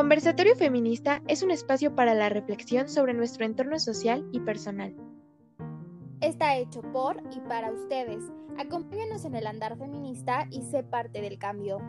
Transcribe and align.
Conversatorio 0.00 0.56
Feminista 0.56 1.20
es 1.28 1.42
un 1.42 1.50
espacio 1.50 1.94
para 1.94 2.14
la 2.14 2.30
reflexión 2.30 2.88
sobre 2.88 3.12
nuestro 3.12 3.44
entorno 3.44 3.78
social 3.78 4.26
y 4.32 4.40
personal. 4.40 4.96
Está 6.22 6.56
hecho 6.56 6.80
por 6.80 7.22
y 7.30 7.40
para 7.40 7.70
ustedes. 7.70 8.24
Acompáñanos 8.56 9.26
en 9.26 9.34
el 9.34 9.46
andar 9.46 9.76
feminista 9.76 10.46
y 10.50 10.62
sé 10.62 10.84
parte 10.84 11.20
del 11.20 11.38
cambio. 11.38 11.80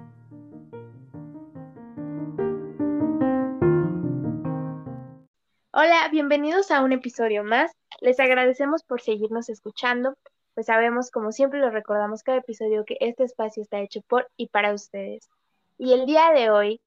Hola, 5.71 6.09
bienvenidos 6.11 6.69
a 6.69 6.83
un 6.83 6.91
episodio 6.91 7.45
más. 7.45 7.71
Les 8.01 8.19
agradecemos 8.19 8.83
por 8.83 8.99
seguirnos 8.99 9.47
escuchando, 9.47 10.15
pues 10.53 10.65
sabemos, 10.65 11.11
como 11.11 11.31
siempre 11.31 11.61
lo 11.61 11.69
recordamos 11.69 12.23
cada 12.23 12.39
episodio, 12.39 12.83
que 12.83 12.97
este 12.99 13.23
espacio 13.23 13.63
está 13.63 13.79
hecho 13.79 14.01
por 14.01 14.27
y 14.35 14.49
para 14.49 14.73
ustedes. 14.73 15.29
Y 15.77 15.93
el 15.93 16.05
día 16.05 16.31
de 16.35 16.49
hoy 16.49 16.81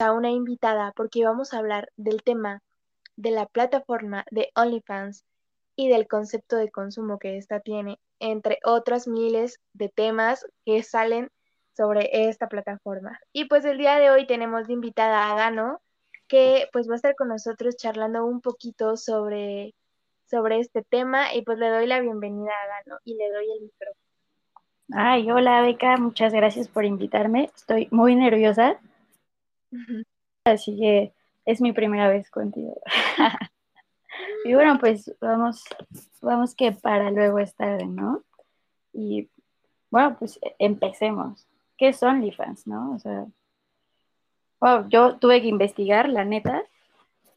a 0.00 0.12
una 0.12 0.30
invitada 0.30 0.92
porque 0.96 1.24
vamos 1.24 1.52
a 1.52 1.58
hablar 1.58 1.90
del 1.96 2.22
tema 2.22 2.62
de 3.16 3.30
la 3.30 3.46
plataforma 3.46 4.24
de 4.30 4.50
OnlyFans 4.54 5.24
y 5.76 5.88
del 5.88 6.08
concepto 6.08 6.56
de 6.56 6.70
consumo 6.70 7.18
que 7.18 7.36
ésta 7.36 7.60
tiene, 7.60 7.98
entre 8.18 8.58
otras 8.64 9.06
miles 9.06 9.60
de 9.74 9.88
temas 9.88 10.46
que 10.64 10.82
salen 10.82 11.30
sobre 11.76 12.28
esta 12.28 12.48
plataforma. 12.48 13.18
Y 13.32 13.44
pues 13.44 13.64
el 13.64 13.78
día 13.78 13.98
de 13.98 14.10
hoy 14.10 14.26
tenemos 14.26 14.66
de 14.66 14.72
invitada 14.72 15.30
a 15.30 15.34
Gano, 15.36 15.80
que 16.28 16.68
pues 16.72 16.88
va 16.88 16.94
a 16.94 16.96
estar 16.96 17.14
con 17.14 17.28
nosotros 17.28 17.76
charlando 17.76 18.24
un 18.24 18.40
poquito 18.40 18.96
sobre, 18.96 19.74
sobre 20.26 20.60
este 20.60 20.82
tema 20.82 21.34
y 21.34 21.42
pues 21.42 21.58
le 21.58 21.68
doy 21.68 21.86
la 21.86 22.00
bienvenida 22.00 22.50
a 22.50 22.66
Gano 22.66 23.00
y 23.04 23.14
le 23.14 23.30
doy 23.30 23.50
el 23.52 23.62
micrófono. 23.62 23.96
Ay, 24.92 25.30
hola 25.30 25.62
Beca, 25.62 25.96
muchas 25.98 26.32
gracias 26.32 26.68
por 26.68 26.84
invitarme. 26.84 27.50
Estoy 27.54 27.86
muy 27.90 28.16
nerviosa 28.16 28.80
Así 30.44 30.76
que 30.78 31.12
es 31.44 31.60
mi 31.60 31.72
primera 31.72 32.08
vez 32.08 32.30
contigo. 32.30 32.80
y 34.44 34.54
bueno, 34.54 34.78
pues 34.78 35.14
vamos, 35.20 35.64
vamos 36.20 36.54
que 36.54 36.72
para 36.72 37.10
luego 37.10 37.38
es 37.38 37.54
tarde, 37.54 37.86
¿no? 37.86 38.24
Y 38.92 39.28
bueno, 39.90 40.16
pues 40.18 40.38
empecemos. 40.58 41.46
¿Qué 41.76 41.92
son 41.92 42.16
OnlyFans, 42.16 42.66
no? 42.66 42.92
O 42.92 42.98
sea, 42.98 43.26
yo 44.88 45.16
tuve 45.16 45.40
que 45.40 45.48
investigar, 45.48 46.08
la 46.08 46.24
neta, 46.24 46.64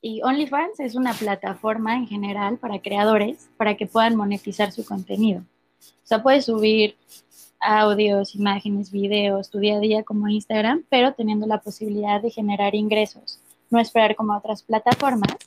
y 0.01 0.21
OnlyFans 0.21 0.81
es 0.81 0.95
una 0.95 1.13
plataforma 1.13 1.95
en 1.95 2.07
general 2.07 2.57
para 2.57 2.81
creadores 2.81 3.49
para 3.55 3.77
que 3.77 3.87
puedan 3.87 4.17
monetizar 4.17 4.71
su 4.73 4.83
contenido. 4.83 5.41
O 5.79 6.05
sea, 6.05 6.21
puedes 6.21 6.45
subir 6.45 6.97
audios, 7.63 8.35
imágenes, 8.35 8.91
videos, 8.91 9.49
tu 9.49 9.59
día 9.59 9.77
a 9.77 9.79
día 9.79 10.03
como 10.03 10.27
Instagram, 10.27 10.85
pero 10.89 11.13
teniendo 11.13 11.47
la 11.47 11.61
posibilidad 11.61 12.21
de 12.21 12.29
generar 12.29 12.75
ingresos. 12.75 13.39
No 13.69 13.79
esperar 13.79 14.15
como 14.15 14.37
otras 14.37 14.63
plataformas 14.63 15.37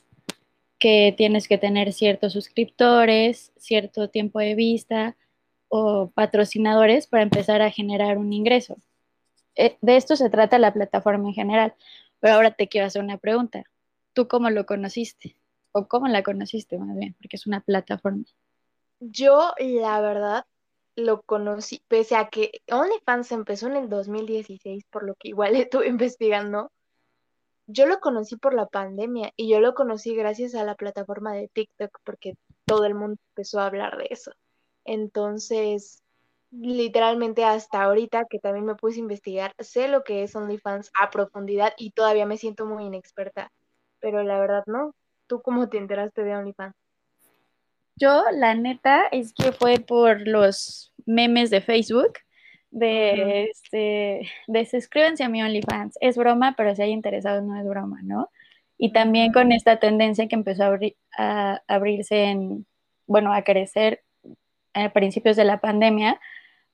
que 0.79 1.13
tienes 1.17 1.47
que 1.47 1.57
tener 1.57 1.93
ciertos 1.93 2.33
suscriptores, 2.33 3.51
cierto 3.57 4.09
tiempo 4.09 4.39
de 4.39 4.55
vista 4.55 5.15
o 5.69 6.11
patrocinadores 6.13 7.07
para 7.07 7.23
empezar 7.23 7.61
a 7.61 7.71
generar 7.71 8.17
un 8.17 8.33
ingreso. 8.33 8.77
Eh, 9.55 9.77
de 9.81 9.97
esto 9.97 10.15
se 10.15 10.29
trata 10.29 10.59
la 10.59 10.73
plataforma 10.73 11.27
en 11.29 11.33
general. 11.33 11.73
Pero 12.19 12.35
ahora 12.35 12.51
te 12.51 12.67
quiero 12.67 12.87
hacer 12.87 13.03
una 13.03 13.17
pregunta. 13.17 13.63
¿Tú 14.13 14.27
cómo 14.27 14.49
lo 14.49 14.65
conociste? 14.65 15.35
¿O 15.71 15.87
cómo 15.87 16.07
la 16.07 16.23
conociste 16.23 16.77
más 16.77 16.95
bien? 16.97 17.15
Porque 17.19 17.35
es 17.35 17.45
una 17.45 17.61
plataforma. 17.61 18.25
Yo, 18.99 19.53
la 19.59 20.01
verdad, 20.01 20.45
lo 20.97 21.21
conocí, 21.21 21.81
pese 21.87 22.15
a 22.15 22.29
que 22.29 22.51
OnlyFans 22.69 23.31
empezó 23.31 23.67
en 23.67 23.77
el 23.77 23.89
2016, 23.89 24.83
por 24.89 25.03
lo 25.03 25.15
que 25.15 25.29
igual 25.29 25.55
estuve 25.55 25.87
investigando, 25.87 26.71
yo 27.67 27.85
lo 27.85 27.99
conocí 27.99 28.35
por 28.37 28.53
la 28.53 28.65
pandemia 28.67 29.31
y 29.35 29.49
yo 29.49 29.59
lo 29.59 29.73
conocí 29.75 30.15
gracias 30.15 30.55
a 30.55 30.63
la 30.63 30.75
plataforma 30.75 31.33
de 31.33 31.49
TikTok 31.49 31.99
porque 32.03 32.35
todo 32.65 32.85
el 32.85 32.95
mundo 32.95 33.17
empezó 33.31 33.59
a 33.59 33.67
hablar 33.67 33.97
de 33.97 34.07
eso. 34.09 34.31
Entonces, 34.85 36.01
literalmente 36.51 37.43
hasta 37.43 37.83
ahorita 37.83 38.25
que 38.29 38.39
también 38.39 38.65
me 38.65 38.75
puse 38.75 38.97
a 38.97 39.01
investigar, 39.01 39.53
sé 39.59 39.89
lo 39.89 40.03
que 40.03 40.23
es 40.23 40.35
OnlyFans 40.35 40.91
a 40.99 41.09
profundidad 41.11 41.73
y 41.77 41.91
todavía 41.91 42.25
me 42.25 42.37
siento 42.37 42.65
muy 42.65 42.85
inexperta, 42.85 43.51
pero 43.99 44.23
la 44.23 44.39
verdad 44.39 44.63
no. 44.65 44.93
¿Tú 45.27 45.41
cómo 45.41 45.69
te 45.69 45.77
enteraste 45.77 46.23
de 46.23 46.35
OnlyFans? 46.35 46.86
Yo, 47.99 48.23
la 48.31 48.55
neta, 48.55 49.05
es 49.11 49.33
que 49.33 49.51
fue 49.51 49.79
por 49.79 50.27
los 50.27 50.93
memes 51.05 51.49
de 51.49 51.61
Facebook 51.61 52.13
de, 52.71 53.45
este, 53.45 54.29
de 54.47 54.65
suscríbanse 54.65 55.23
a 55.23 55.29
mi 55.29 55.41
OnlyFans. 55.41 55.97
Es 56.01 56.17
broma, 56.17 56.53
pero 56.55 56.75
si 56.75 56.81
hay 56.83 56.91
interesados 56.91 57.43
no 57.43 57.59
es 57.59 57.67
broma, 57.67 58.01
¿no? 58.03 58.29
Y 58.77 58.91
también 58.93 59.31
con 59.33 59.51
esta 59.51 59.79
tendencia 59.79 60.27
que 60.27 60.35
empezó 60.35 60.63
a, 60.63 60.77
a 61.17 61.61
abrirse 61.67 62.25
en, 62.25 62.65
bueno, 63.07 63.33
a 63.33 63.41
crecer 63.41 64.03
a 64.73 64.93
principios 64.93 65.35
de 65.35 65.45
la 65.45 65.59
pandemia, 65.59 66.19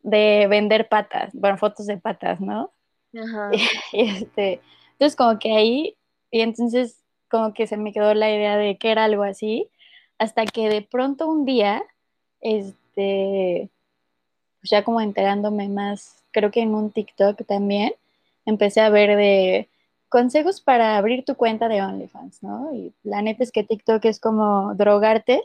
de 0.02 0.48
vender 0.50 0.90
patas, 0.90 1.32
bueno, 1.34 1.58
fotos 1.58 1.88
de 1.88 1.98
patas, 1.98 2.42
¿no? 2.42 2.72
Ajá. 3.18 3.52
Y, 3.94 4.02
este, 4.02 4.62
entonces 4.94 5.16
como 5.16 5.40
que 5.40 5.54
ahí, 5.54 5.96
y 6.30 6.42
entonces 6.42 7.04
como 7.30 7.54
que 7.54 7.68
se 7.68 7.78
me 7.78 7.94
quedó 7.94 8.14
la 8.14 8.30
idea 8.30 8.58
de 8.58 8.78
que 8.78 8.92
era 8.92 9.06
algo 9.06 9.24
así, 9.24 9.70
hasta 10.18 10.46
que 10.46 10.70
de 10.70 10.82
pronto 10.82 11.28
un 11.28 11.46
día, 11.46 11.84
este, 12.42 13.70
pues 14.60 14.70
ya 14.70 14.84
como 14.84 15.02
enterándome 15.02 15.68
más, 15.70 16.24
creo 16.32 16.52
que 16.52 16.62
en 16.62 16.76
un 16.76 16.92
TikTok 16.92 17.46
también, 17.46 17.94
empecé 18.46 18.82
a 18.82 18.90
ver 18.90 19.16
de 19.18 19.70
consejos 20.10 20.62
para 20.62 20.98
abrir 20.98 21.26
tu 21.26 21.36
cuenta 21.36 21.68
de 21.68 21.82
OnlyFans, 21.82 22.44
¿no? 22.44 22.74
Y 22.74 22.94
la 23.04 23.22
neta 23.22 23.44
es 23.44 23.52
que 23.52 23.64
TikTok 23.64 24.06
es 24.06 24.20
como 24.20 24.74
drogarte 24.76 25.44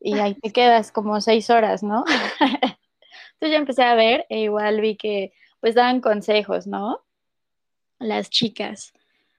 y 0.00 0.14
ahí 0.14 0.34
te 0.34 0.50
quedas 0.52 0.90
como 0.90 1.20
seis 1.20 1.50
horas, 1.50 1.82
¿no? 1.82 2.04
Entonces 2.40 2.76
ya 3.40 3.56
empecé 3.56 3.82
a 3.84 3.94
ver 3.94 4.26
e 4.28 4.40
igual 4.40 4.80
vi 4.80 4.96
que 4.96 5.32
pues 5.60 5.74
daban 5.74 6.00
consejos, 6.00 6.66
¿no? 6.66 7.00
Las 7.98 8.30
chicas 8.30 8.92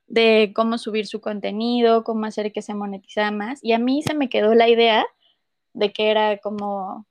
de 0.08 0.52
cómo 0.56 0.78
subir 0.78 1.08
su 1.08 1.22
contenido, 1.22 2.04
cómo 2.04 2.26
hacer 2.26 2.52
que 2.52 2.62
se 2.62 2.74
monetizara 2.74 3.32
más. 3.32 3.64
Y 3.64 3.74
a 3.74 3.80
mí 3.80 4.04
se 4.04 4.14
me 4.14 4.30
quedó 4.30 4.54
la 4.54 4.70
idea 4.70 5.06
de 5.74 5.92
que 5.92 6.12
era 6.12 6.38
como 6.38 7.06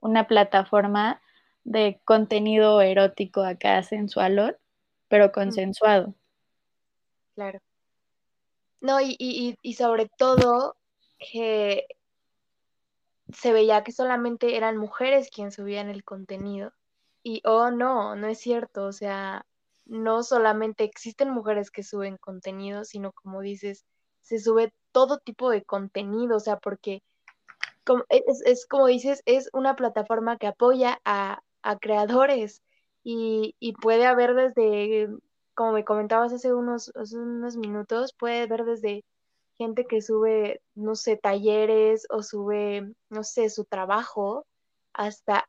una 0.00 0.26
plataforma 0.26 1.20
de 1.64 2.00
contenido 2.04 2.82
erótico 2.82 3.42
acá 3.42 3.82
sensualón, 3.82 4.56
pero 5.08 5.32
consensuado. 5.32 6.14
Claro. 7.34 7.60
No, 8.80 9.00
y, 9.00 9.16
y, 9.18 9.56
y 9.62 9.74
sobre 9.74 10.10
todo 10.18 10.76
que 11.18 11.86
se 13.32 13.52
veía 13.52 13.82
que 13.82 13.92
solamente 13.92 14.56
eran 14.56 14.76
mujeres 14.76 15.30
quienes 15.30 15.54
subían 15.54 15.88
el 15.88 16.04
contenido. 16.04 16.72
Y, 17.22 17.40
oh, 17.44 17.70
no, 17.70 18.14
no 18.16 18.26
es 18.26 18.38
cierto. 18.38 18.84
O 18.84 18.92
sea, 18.92 19.46
no 19.86 20.22
solamente 20.22 20.84
existen 20.84 21.30
mujeres 21.30 21.70
que 21.70 21.82
suben 21.82 22.16
contenido, 22.16 22.84
sino 22.84 23.12
como 23.12 23.40
dices, 23.40 23.84
se 24.22 24.38
sube 24.38 24.72
todo 24.92 25.18
tipo 25.18 25.50
de 25.50 25.64
contenido, 25.64 26.36
o 26.36 26.40
sea, 26.40 26.58
porque 26.58 27.02
es, 28.08 28.66
como 28.66 28.86
dices, 28.86 29.22
es 29.26 29.50
una 29.52 29.76
plataforma 29.76 30.38
que 30.38 30.46
apoya 30.46 31.00
a, 31.04 31.42
creadores 31.80 32.62
y, 33.02 33.54
puede 33.80 34.06
haber 34.06 34.34
desde, 34.34 35.08
como 35.54 35.72
me 35.72 35.84
comentabas 35.84 36.32
hace 36.32 36.54
unos, 36.54 36.92
unos 37.12 37.56
minutos, 37.56 38.14
puede 38.14 38.42
haber 38.42 38.64
desde 38.64 39.04
gente 39.56 39.86
que 39.86 40.02
sube, 40.02 40.62
no 40.74 40.94
sé, 40.94 41.16
talleres 41.16 42.06
o 42.10 42.22
sube, 42.22 42.92
no 43.10 43.24
sé, 43.24 43.50
su 43.50 43.64
trabajo, 43.64 44.46
hasta 44.92 45.48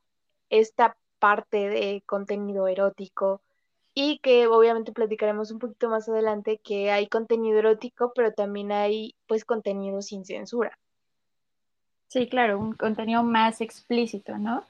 esta 0.50 0.96
parte 1.18 1.68
de 1.68 2.02
contenido 2.06 2.68
erótico 2.68 3.42
y 3.98 4.18
que 4.18 4.46
obviamente 4.46 4.92
platicaremos 4.92 5.50
un 5.50 5.58
poquito 5.58 5.88
más 5.88 6.06
adelante 6.06 6.60
que 6.62 6.90
hay 6.90 7.06
contenido 7.06 7.58
erótico, 7.60 8.12
pero 8.14 8.30
también 8.30 8.70
hay 8.70 9.14
pues 9.26 9.46
contenido 9.46 10.02
sin 10.02 10.26
censura. 10.26 10.78
Sí, 12.08 12.28
claro, 12.28 12.58
un 12.58 12.74
contenido 12.74 13.22
más 13.22 13.62
explícito, 13.62 14.36
¿no? 14.36 14.64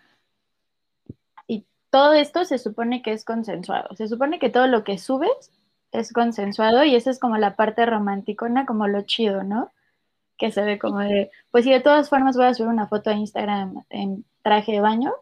Y 1.48 1.66
todo 1.90 2.12
esto 2.12 2.44
se 2.44 2.58
supone 2.58 3.02
que 3.02 3.10
es 3.12 3.24
consensuado. 3.24 3.96
Se 3.96 4.06
supone 4.06 4.38
que 4.38 4.48
todo 4.48 4.68
lo 4.68 4.84
que 4.84 4.96
subes 4.96 5.50
es 5.90 6.12
consensuado 6.12 6.84
y 6.84 6.94
esa 6.94 7.10
es 7.10 7.18
como 7.18 7.36
la 7.36 7.56
parte 7.56 7.84
romántica, 7.84 8.46
como 8.64 8.86
lo 8.86 9.02
chido, 9.02 9.42
¿no? 9.42 9.72
Que 10.38 10.52
se 10.52 10.62
ve 10.62 10.78
como 10.78 11.00
de, 11.00 11.32
pues 11.50 11.64
si 11.64 11.72
de 11.72 11.80
todas 11.80 12.08
formas 12.10 12.36
voy 12.36 12.46
a 12.46 12.54
subir 12.54 12.70
una 12.70 12.86
foto 12.86 13.10
a 13.10 13.14
Instagram 13.14 13.82
en 13.90 14.24
traje 14.42 14.70
de 14.70 14.80
baño, 14.80 15.12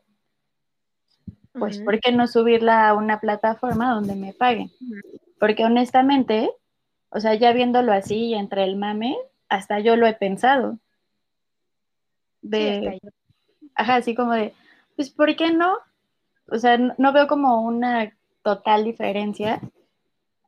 pues 1.58 1.78
¿por 1.78 2.00
qué 2.00 2.12
no 2.12 2.26
subirla 2.26 2.88
a 2.88 2.94
una 2.94 3.20
plataforma 3.20 3.94
donde 3.94 4.16
me 4.16 4.32
paguen? 4.32 4.70
Porque 5.38 5.64
honestamente, 5.64 6.50
o 7.10 7.20
sea, 7.20 7.34
ya 7.34 7.52
viéndolo 7.52 7.92
así 7.92 8.34
entre 8.34 8.64
el 8.64 8.76
mame, 8.76 9.16
hasta 9.48 9.78
yo 9.78 9.96
lo 9.96 10.06
he 10.06 10.14
pensado. 10.14 10.78
De, 12.42 13.00
ajá, 13.74 13.96
así 13.96 14.14
como 14.14 14.32
de, 14.32 14.52
pues 14.96 15.10
¿por 15.10 15.34
qué 15.36 15.52
no? 15.52 15.78
O 16.50 16.58
sea, 16.58 16.76
no, 16.76 17.12
veo 17.12 17.26
como 17.26 17.62
una 17.62 18.12
total 18.42 18.84
diferencia 18.84 19.60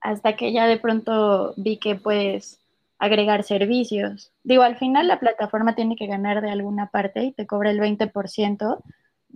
hasta 0.00 0.36
que 0.36 0.52
ya 0.52 0.66
de 0.66 0.76
pronto 0.76 1.54
vi 1.56 1.78
que 1.78 1.94
puedes 1.94 2.60
agregar 2.98 3.44
servicios. 3.44 4.32
Digo, 4.42 4.62
al 4.62 4.76
final 4.76 5.08
la 5.08 5.20
plataforma 5.20 5.74
tiene 5.74 5.96
que 5.96 6.06
ganar 6.06 6.42
de 6.42 6.50
alguna 6.50 6.90
parte 6.90 7.24
y 7.24 7.32
te 7.32 7.46
cobra 7.46 7.70
el 7.70 7.80
20% 7.80 8.82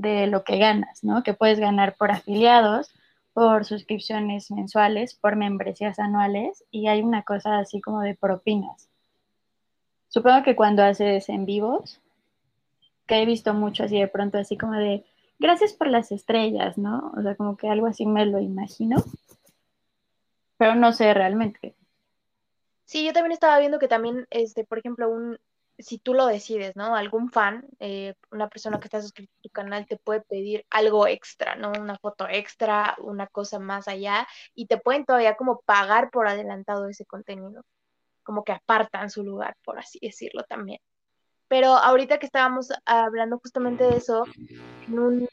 de 0.00 0.26
lo 0.26 0.44
que 0.44 0.56
ganas, 0.56 1.04
¿no? 1.04 1.22
Que 1.22 1.34
puedes 1.34 1.60
ganar 1.60 1.94
por 1.96 2.10
afiliados, 2.10 2.90
por 3.34 3.66
suscripciones 3.66 4.50
mensuales, 4.50 5.14
por 5.14 5.36
membresías 5.36 5.98
anuales 5.98 6.64
y 6.70 6.88
hay 6.88 7.02
una 7.02 7.22
cosa 7.22 7.58
así 7.58 7.80
como 7.80 8.00
de 8.00 8.14
propinas. 8.14 8.88
Supongo 10.08 10.42
que 10.42 10.56
cuando 10.56 10.82
haces 10.82 11.28
en 11.28 11.44
vivos, 11.44 12.00
que 13.06 13.22
he 13.22 13.26
visto 13.26 13.52
mucho 13.52 13.84
así 13.84 14.00
de 14.00 14.08
pronto, 14.08 14.38
así 14.38 14.56
como 14.56 14.72
de, 14.72 15.04
gracias 15.38 15.74
por 15.74 15.86
las 15.86 16.12
estrellas, 16.12 16.78
¿no? 16.78 17.12
O 17.16 17.22
sea, 17.22 17.34
como 17.34 17.56
que 17.58 17.68
algo 17.68 17.86
así 17.86 18.06
me 18.06 18.24
lo 18.24 18.40
imagino, 18.40 19.04
pero 20.56 20.74
no 20.74 20.92
sé 20.92 21.12
realmente. 21.12 21.74
Sí, 22.86 23.04
yo 23.04 23.12
también 23.12 23.32
estaba 23.32 23.58
viendo 23.58 23.78
que 23.78 23.86
también, 23.86 24.26
este, 24.30 24.64
por 24.64 24.78
ejemplo, 24.78 25.10
un, 25.10 25.38
si 25.82 25.98
tú 25.98 26.14
lo 26.14 26.26
decides, 26.26 26.76
¿no? 26.76 26.94
Algún 26.94 27.30
fan, 27.30 27.66
eh, 27.78 28.14
una 28.30 28.48
persona 28.48 28.78
que 28.80 28.86
está 28.86 29.00
suscrito 29.02 29.32
a 29.38 29.42
tu 29.42 29.50
canal 29.50 29.86
te 29.86 29.96
puede 29.96 30.20
pedir 30.22 30.66
algo 30.70 31.06
extra, 31.06 31.56
¿no? 31.56 31.72
Una 31.78 31.98
foto 31.98 32.26
extra, 32.28 32.96
una 32.98 33.26
cosa 33.26 33.58
más 33.58 33.88
allá, 33.88 34.26
y 34.54 34.66
te 34.66 34.78
pueden 34.78 35.04
todavía 35.04 35.36
como 35.36 35.60
pagar 35.60 36.10
por 36.10 36.28
adelantado 36.28 36.88
ese 36.88 37.06
contenido, 37.06 37.64
como 38.22 38.44
que 38.44 38.52
apartan 38.52 39.10
su 39.10 39.24
lugar, 39.24 39.56
por 39.64 39.78
así 39.78 39.98
decirlo 40.00 40.44
también. 40.44 40.80
Pero 41.48 41.68
ahorita 41.68 42.18
que 42.18 42.26
estábamos 42.26 42.68
hablando 42.84 43.38
justamente 43.38 43.84
de 43.84 43.96
eso, 43.96 44.24
en 44.86 44.98
un, 44.98 45.28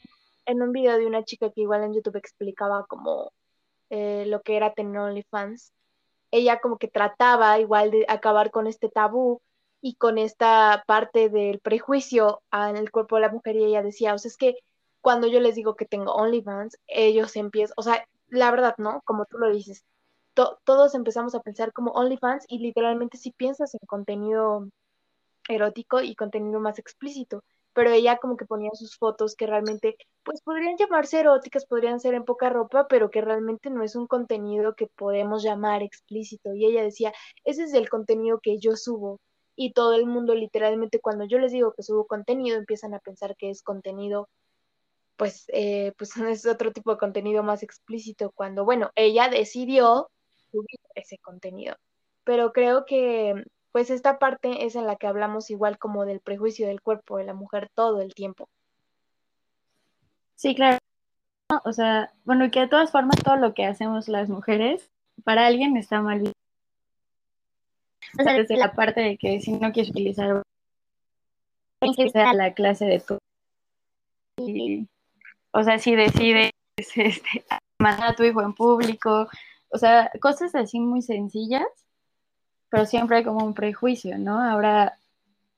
en 0.46 0.62
un 0.62 0.72
video 0.72 0.98
de 0.98 1.06
una 1.06 1.24
chica 1.24 1.50
que 1.50 1.60
igual 1.60 1.84
en 1.84 1.94
YouTube 1.94 2.16
explicaba 2.16 2.86
como 2.86 3.32
eh, 3.90 4.24
lo 4.26 4.42
que 4.42 4.56
era 4.56 4.72
tener 4.74 4.98
OnlyFans, 4.98 5.72
ella 6.30 6.60
como 6.60 6.76
que 6.78 6.88
trataba 6.88 7.58
igual 7.58 7.90
de 7.90 8.04
acabar 8.08 8.50
con 8.50 8.66
este 8.66 8.88
tabú 8.88 9.40
y 9.80 9.94
con 9.94 10.18
esta 10.18 10.84
parte 10.86 11.28
del 11.28 11.60
prejuicio 11.60 12.42
el 12.52 12.90
cuerpo 12.90 13.16
de 13.16 13.22
la 13.22 13.30
mujer 13.30 13.56
y 13.56 13.64
ella 13.64 13.82
decía, 13.82 14.14
o 14.14 14.18
sea, 14.18 14.28
es 14.28 14.36
que 14.36 14.56
cuando 15.00 15.26
yo 15.28 15.40
les 15.40 15.54
digo 15.54 15.76
que 15.76 15.86
tengo 15.86 16.12
OnlyFans, 16.14 16.78
ellos 16.86 17.36
empiezan, 17.36 17.74
o 17.76 17.82
sea, 17.82 18.06
la 18.28 18.50
verdad, 18.50 18.74
¿no? 18.78 19.02
Como 19.04 19.24
tú 19.26 19.38
lo 19.38 19.50
dices, 19.50 19.84
todos 20.64 20.94
empezamos 20.94 21.34
a 21.34 21.40
pensar 21.40 21.72
como 21.72 21.92
OnlyFans 21.92 22.44
y 22.48 22.58
literalmente 22.58 23.18
si 23.18 23.32
piensas 23.32 23.74
en 23.74 23.80
contenido 23.86 24.68
erótico 25.48 26.00
y 26.02 26.14
contenido 26.14 26.60
más 26.60 26.78
explícito, 26.78 27.42
pero 27.72 27.90
ella 27.90 28.18
como 28.18 28.36
que 28.36 28.44
ponía 28.44 28.70
sus 28.74 28.96
fotos 28.96 29.36
que 29.36 29.46
realmente 29.46 29.96
pues 30.24 30.42
podrían 30.42 30.76
llamarse 30.76 31.20
eróticas, 31.20 31.64
podrían 31.66 32.00
ser 32.00 32.14
en 32.14 32.24
poca 32.24 32.50
ropa, 32.50 32.86
pero 32.88 33.10
que 33.10 33.20
realmente 33.20 33.70
no 33.70 33.82
es 33.82 33.96
un 33.96 34.06
contenido 34.06 34.74
que 34.74 34.88
podemos 34.88 35.42
llamar 35.42 35.82
explícito. 35.82 36.54
Y 36.54 36.66
ella 36.66 36.82
decía, 36.82 37.12
ese 37.44 37.64
es 37.64 37.74
el 37.74 37.88
contenido 37.88 38.40
que 38.42 38.58
yo 38.58 38.76
subo. 38.76 39.20
Y 39.60 39.72
todo 39.72 39.94
el 39.94 40.06
mundo 40.06 40.36
literalmente 40.36 41.00
cuando 41.00 41.24
yo 41.24 41.40
les 41.40 41.50
digo 41.50 41.72
que 41.72 41.82
subo 41.82 42.06
contenido 42.06 42.56
empiezan 42.56 42.94
a 42.94 43.00
pensar 43.00 43.34
que 43.36 43.50
es 43.50 43.62
contenido 43.62 44.28
pues, 45.16 45.46
eh, 45.48 45.92
pues 45.98 46.12
es 46.16 46.46
otro 46.46 46.72
tipo 46.72 46.92
de 46.92 46.98
contenido 46.98 47.42
más 47.42 47.64
explícito 47.64 48.30
cuando, 48.30 48.64
bueno, 48.64 48.90
ella 48.94 49.28
decidió 49.28 50.10
subir 50.52 50.78
ese 50.94 51.18
contenido. 51.18 51.76
Pero 52.22 52.52
creo 52.52 52.84
que 52.84 53.34
pues 53.72 53.90
esta 53.90 54.20
parte 54.20 54.64
es 54.64 54.76
en 54.76 54.86
la 54.86 54.94
que 54.94 55.08
hablamos 55.08 55.50
igual 55.50 55.76
como 55.76 56.04
del 56.04 56.20
prejuicio 56.20 56.68
del 56.68 56.80
cuerpo 56.80 57.18
de 57.18 57.24
la 57.24 57.34
mujer 57.34 57.68
todo 57.74 58.00
el 58.00 58.14
tiempo. 58.14 58.48
Sí, 60.36 60.54
claro. 60.54 60.78
O 61.64 61.72
sea, 61.72 62.12
bueno, 62.24 62.48
que 62.52 62.60
de 62.60 62.68
todas 62.68 62.92
formas 62.92 63.16
todo 63.24 63.36
lo 63.36 63.54
que 63.54 63.64
hacemos 63.64 64.08
las 64.08 64.28
mujeres 64.28 64.88
para 65.24 65.46
alguien 65.46 65.76
está 65.76 66.00
mal. 66.00 66.32
O 68.18 68.22
sea, 68.22 68.34
desde 68.34 68.56
la 68.56 68.72
parte 68.72 69.00
de 69.00 69.16
que 69.16 69.40
si 69.40 69.52
no 69.52 69.72
quieres 69.72 69.90
utilizar 69.90 70.42
que 71.96 72.10
sea 72.10 72.34
la 72.34 72.54
clase 72.54 72.84
de 72.84 73.00
tu 73.00 73.18
o 75.50 75.64
sea, 75.64 75.78
si 75.78 75.96
decides 75.96 76.52
este, 76.76 77.44
mandar 77.78 78.12
a 78.12 78.14
tu 78.14 78.22
hijo 78.22 78.42
en 78.42 78.52
público, 78.52 79.28
o 79.70 79.78
sea, 79.78 80.10
cosas 80.20 80.54
así 80.54 80.78
muy 80.78 81.02
sencillas 81.02 81.66
pero 82.68 82.86
siempre 82.86 83.18
hay 83.18 83.24
como 83.24 83.44
un 83.44 83.54
prejuicio, 83.54 84.18
¿no? 84.18 84.42
Ahora 84.42 84.98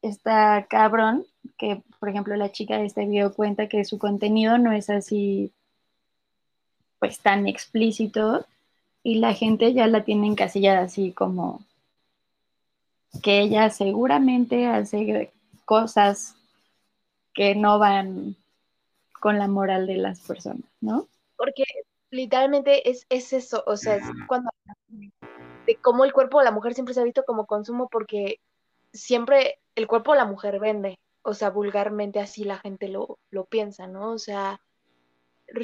está 0.02 0.66
cabrón 0.68 1.26
que, 1.58 1.82
por 1.98 2.08
ejemplo, 2.08 2.36
la 2.36 2.52
chica 2.52 2.78
de 2.78 2.86
este 2.86 3.06
video 3.06 3.34
cuenta 3.34 3.68
que 3.68 3.84
su 3.84 3.98
contenido 3.98 4.58
no 4.58 4.72
es 4.72 4.90
así, 4.90 5.52
pues 6.98 7.18
tan 7.20 7.46
explícito 7.46 8.46
y 9.02 9.16
la 9.16 9.34
gente 9.34 9.72
ya 9.72 9.86
la 9.86 10.04
tiene 10.04 10.26
encasillada 10.26 10.82
así 10.82 11.12
como 11.12 11.64
que 13.22 13.40
ella 13.40 13.70
seguramente 13.70 14.66
hace 14.66 15.32
cosas 15.64 16.36
que 17.34 17.54
no 17.54 17.78
van 17.78 18.36
con 19.20 19.38
la 19.38 19.48
moral 19.48 19.86
de 19.86 19.96
las 19.96 20.20
personas, 20.20 20.64
¿no? 20.80 21.06
Porque 21.36 21.64
literalmente 22.10 22.88
es, 22.90 23.06
es 23.08 23.32
eso, 23.32 23.62
o 23.66 23.76
sea, 23.76 23.96
es 23.96 24.04
cuando 24.26 24.50
de 24.88 25.76
cómo 25.76 26.04
el 26.04 26.12
cuerpo 26.12 26.38
de 26.38 26.44
la 26.44 26.50
mujer 26.50 26.74
siempre 26.74 26.94
se 26.94 27.00
ha 27.00 27.04
visto 27.04 27.24
como 27.24 27.46
consumo 27.46 27.88
porque 27.88 28.40
siempre 28.92 29.60
el 29.74 29.86
cuerpo 29.86 30.12
de 30.12 30.18
la 30.18 30.24
mujer 30.24 30.58
vende, 30.58 30.98
o 31.22 31.34
sea, 31.34 31.50
vulgarmente 31.50 32.18
así 32.18 32.44
la 32.44 32.58
gente 32.58 32.88
lo, 32.88 33.18
lo 33.30 33.44
piensa, 33.44 33.86
¿no? 33.86 34.10
O 34.10 34.18
sea, 34.18 34.60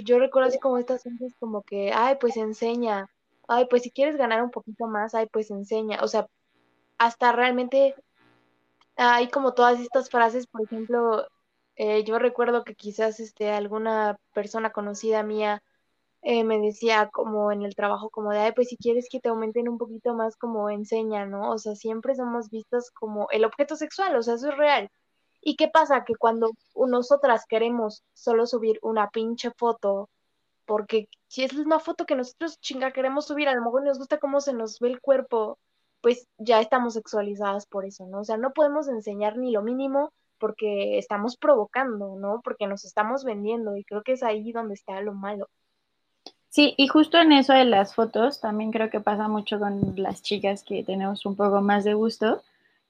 yo 0.05 0.19
recuerdo 0.19 0.49
así 0.49 0.59
como 0.59 0.79
estas 0.79 1.05
veces 1.05 1.35
como 1.39 1.63
que, 1.63 1.93
ay, 1.93 2.17
pues 2.21 2.37
enseña, 2.37 3.09
ay, 3.49 3.67
pues 3.69 3.83
si 3.83 3.91
quieres 3.91 4.17
ganar 4.17 4.43
un 4.43 4.51
poquito 4.51 4.87
más, 4.87 5.15
ay, 5.15 5.27
pues 5.33 5.51
enseña, 5.51 6.01
o 6.03 6.09
sea, 6.09 6.27
hasta 6.99 7.33
realmente 7.33 7.95
hay 8.97 9.29
como 9.31 9.55
todas 9.55 9.81
estas 9.81 10.11
frases, 10.11 10.47
por 10.47 10.63
ejemplo, 10.63 11.27
eh, 11.77 12.05
yo 12.05 12.19
recuerdo 12.19 12.65
que 12.65 12.75
quizás 12.75 13.21
este, 13.21 13.51
alguna 13.51 14.19
persona 14.33 14.73
conocida 14.73 15.23
mía 15.23 15.63
eh, 16.23 16.45
me 16.45 16.59
decía 16.61 17.11
como 17.13 17.53
en 17.53 17.63
el 17.63 17.75
trabajo, 17.77 18.11
como 18.11 18.31
de, 18.33 18.39
ay, 18.41 18.53
pues 18.53 18.69
si 18.69 18.77
quieres 18.77 19.09
que 19.11 19.21
te 19.21 19.29
aumenten 19.29 19.69
un 19.69 19.79
poquito 19.79 20.15
más, 20.15 20.37
como 20.37 20.71
enseña, 20.71 21.27
¿no? 21.27 21.53
O 21.53 21.59
sea, 21.59 21.77
siempre 21.77 22.15
somos 22.17 22.51
vistas 22.51 22.91
como 22.91 23.29
el 23.31 23.45
objeto 23.45 23.77
sexual, 23.77 24.17
o 24.17 24.23
sea, 24.23 24.35
eso 24.35 24.49
es 24.51 24.57
real. 24.57 24.91
¿Y 25.41 25.57
qué 25.57 25.69
pasa? 25.69 26.05
Que 26.05 26.15
cuando 26.17 26.51
nosotras 26.75 27.45
queremos 27.49 28.03
solo 28.15 28.47
subir 28.47 28.79
una 28.83 29.11
pinche 29.11 29.51
foto, 29.57 30.11
porque 30.67 31.09
si 31.29 31.45
es 31.45 31.53
una 31.55 31.79
foto 31.81 32.07
que 32.07 32.17
nosotros 32.17 32.59
chinga 32.61 32.93
queremos 32.93 33.27
subir, 33.27 33.49
a 33.49 33.55
lo 33.55 33.63
mejor 33.63 33.85
nos 33.85 33.99
gusta 33.99 34.19
cómo 34.19 34.41
se 34.41 34.53
nos 34.55 34.81
ve 34.81 34.89
el 34.89 35.01
cuerpo, 35.01 35.59
pues 36.07 36.29
ya 36.39 36.61
estamos 36.61 36.95
sexualizadas 36.95 37.67
por 37.67 37.85
eso, 37.85 38.07
¿no? 38.07 38.21
O 38.21 38.25
sea, 38.25 38.37
no 38.37 38.53
podemos 38.53 38.87
enseñar 38.87 39.37
ni 39.37 39.51
lo 39.51 39.61
mínimo 39.61 40.13
porque 40.39 40.99
estamos 40.99 41.37
provocando, 41.37 42.15
¿no? 42.15 42.43
Porque 42.45 42.69
nos 42.69 42.85
estamos 42.85 43.25
vendiendo 43.25 43.77
y 43.77 43.83
creo 43.83 44.05
que 44.05 44.13
es 44.13 44.23
ahí 44.23 44.53
donde 44.53 44.75
está 44.75 45.01
lo 45.01 45.15
malo. 45.15 45.49
Sí, 46.49 46.75
y 46.77 46.87
justo 46.87 47.19
en 47.19 47.33
eso 47.33 47.55
de 47.55 47.65
las 47.65 47.97
fotos, 47.97 48.41
también 48.41 48.71
creo 48.71 48.89
que 48.89 49.01
pasa 49.01 49.27
mucho 49.27 49.59
con 49.59 49.95
las 49.97 50.23
chicas 50.23 50.63
que 50.63 50.85
tenemos 50.85 51.27
un 51.27 51.35
poco 51.35 51.61
más 51.61 51.83
de 51.83 51.95
gusto, 51.95 52.41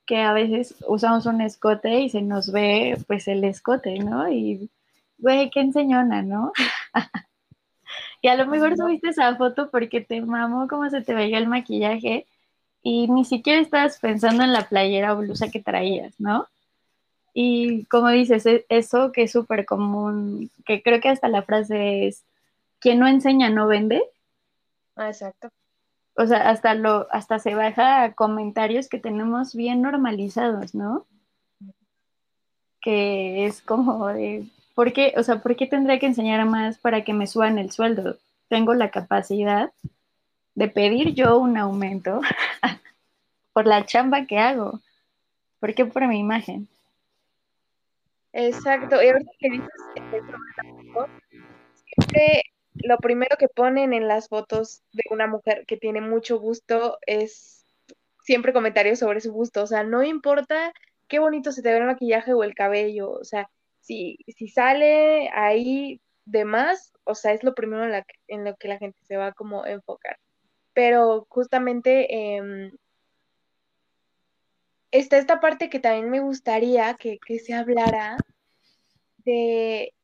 que 0.04 0.20
a 0.20 0.34
veces 0.34 0.74
usamos 0.86 1.24
un 1.24 1.40
escote 1.40 2.00
y 2.00 2.10
se 2.10 2.20
nos 2.20 2.52
ve 2.52 3.02
pues 3.06 3.28
el 3.28 3.44
escote, 3.44 3.98
¿no? 3.98 4.30
Y, 4.30 4.68
güey, 5.16 5.48
qué 5.48 5.60
enseñona, 5.60 6.20
¿no? 6.20 6.52
y 8.20 8.28
a 8.28 8.34
lo 8.34 8.46
mejor 8.46 8.76
subiste 8.76 9.08
esa 9.08 9.34
foto 9.36 9.70
porque 9.70 10.02
te 10.02 10.20
mamó 10.20 10.68
cómo 10.68 10.90
se 10.90 11.00
te 11.00 11.14
veía 11.14 11.38
el 11.38 11.48
maquillaje 11.48 12.26
y 12.88 13.08
ni 13.08 13.24
siquiera 13.24 13.60
estabas 13.60 13.98
pensando 13.98 14.44
en 14.44 14.52
la 14.52 14.68
playera 14.68 15.12
o 15.12 15.16
blusa 15.16 15.50
que 15.50 15.60
traías, 15.60 16.14
¿no? 16.20 16.46
Y 17.34 17.84
como 17.86 18.10
dices, 18.10 18.46
e, 18.46 18.64
eso 18.68 19.10
que 19.10 19.24
es 19.24 19.32
súper 19.32 19.66
común, 19.66 20.52
que 20.64 20.84
creo 20.84 21.00
que 21.00 21.08
hasta 21.08 21.26
la 21.26 21.42
frase 21.42 22.06
es 22.06 22.22
quien 22.78 23.00
no 23.00 23.08
enseña 23.08 23.50
no 23.50 23.66
vende. 23.66 24.04
Ah, 24.94 25.08
exacto. 25.08 25.48
O 26.14 26.26
sea, 26.28 26.48
hasta 26.48 26.74
lo, 26.74 27.08
hasta 27.10 27.40
se 27.40 27.56
baja 27.56 28.04
a 28.04 28.12
comentarios 28.12 28.88
que 28.88 29.00
tenemos 29.00 29.56
bien 29.56 29.82
normalizados, 29.82 30.72
¿no? 30.72 31.06
Que 32.80 33.46
es 33.46 33.62
como 33.62 34.06
de, 34.06 34.46
¿por 34.76 34.92
qué? 34.92 35.12
O 35.16 35.24
sea, 35.24 35.42
¿por 35.42 35.56
qué 35.56 35.66
tendría 35.66 35.98
que 35.98 36.06
enseñar 36.06 36.46
más 36.46 36.78
para 36.78 37.02
que 37.02 37.14
me 37.14 37.26
suban 37.26 37.58
el 37.58 37.72
sueldo? 37.72 38.16
Tengo 38.48 38.74
la 38.74 38.92
capacidad 38.92 39.72
de 40.56 40.68
pedir 40.68 41.14
yo 41.14 41.38
un 41.38 41.56
aumento 41.56 42.20
por 43.52 43.66
la 43.66 43.84
chamba 43.84 44.26
que 44.26 44.38
hago. 44.38 44.80
¿Por 45.60 45.74
qué 45.74 45.84
por 45.84 46.06
mi 46.08 46.18
imagen? 46.18 46.66
Exacto. 48.32 49.02
Y 49.02 49.08
ahorita 49.08 49.30
que 49.38 49.50
dices 49.50 49.68
siempre 51.84 52.42
lo 52.74 52.98
primero 52.98 53.36
que 53.38 53.48
ponen 53.48 53.92
en 53.92 54.08
las 54.08 54.28
fotos 54.28 54.82
de 54.92 55.04
una 55.10 55.26
mujer 55.26 55.64
que 55.66 55.76
tiene 55.76 56.00
mucho 56.00 56.38
gusto 56.38 56.98
es 57.06 57.64
siempre 58.22 58.52
comentarios 58.52 58.98
sobre 58.98 59.20
su 59.20 59.32
gusto. 59.32 59.62
O 59.62 59.66
sea, 59.66 59.84
no 59.84 60.02
importa 60.02 60.72
qué 61.06 61.18
bonito 61.18 61.52
se 61.52 61.62
te 61.62 61.70
ve 61.70 61.78
el 61.78 61.84
maquillaje 61.86 62.32
o 62.32 62.44
el 62.44 62.54
cabello. 62.54 63.10
O 63.10 63.24
sea, 63.24 63.50
si, 63.80 64.18
si 64.26 64.48
sale 64.48 65.28
ahí 65.34 66.00
de 66.24 66.44
más, 66.44 66.92
o 67.04 67.14
sea, 67.14 67.32
es 67.32 67.44
lo 67.44 67.54
primero 67.54 67.84
en, 67.84 67.92
la, 67.92 68.06
en 68.28 68.44
lo 68.44 68.56
que 68.56 68.68
la 68.68 68.78
gente 68.78 68.98
se 69.04 69.16
va 69.16 69.32
como 69.32 69.64
a 69.64 69.70
enfocar. 69.70 70.18
Pero 70.76 71.26
justamente 71.30 72.36
em, 72.36 72.70
está 74.90 75.16
esta 75.16 75.40
parte 75.40 75.70
que 75.70 75.80
también 75.80 76.10
me 76.10 76.20
gustaría 76.20 76.92
que, 76.96 77.18
que 77.26 77.38
se 77.38 77.54
hablara 77.54 78.18
de 79.24 79.94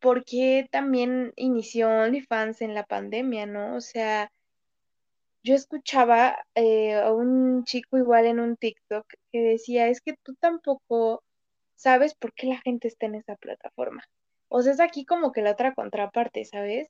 por 0.00 0.24
qué 0.24 0.68
también 0.72 1.32
inició 1.36 1.88
OnlyFans 1.88 2.62
en 2.62 2.74
la 2.74 2.84
pandemia, 2.84 3.46
¿no? 3.46 3.76
O 3.76 3.80
sea, 3.80 4.32
yo 5.44 5.54
escuchaba 5.54 6.36
eh, 6.56 6.94
a 6.94 7.12
un 7.12 7.62
chico 7.62 7.96
igual 7.96 8.26
en 8.26 8.40
un 8.40 8.56
TikTok 8.56 9.06
que 9.30 9.38
decía, 9.40 9.86
es 9.86 10.00
que 10.00 10.14
tú 10.24 10.34
tampoco 10.34 11.22
sabes 11.76 12.14
por 12.16 12.34
qué 12.34 12.48
la 12.48 12.60
gente 12.60 12.88
está 12.88 13.06
en 13.06 13.14
esa 13.14 13.36
plataforma. 13.36 14.02
O 14.48 14.62
sea, 14.62 14.72
es 14.72 14.80
aquí 14.80 15.04
como 15.04 15.30
que 15.30 15.42
la 15.42 15.52
otra 15.52 15.74
contraparte, 15.74 16.44
¿sabes? 16.44 16.88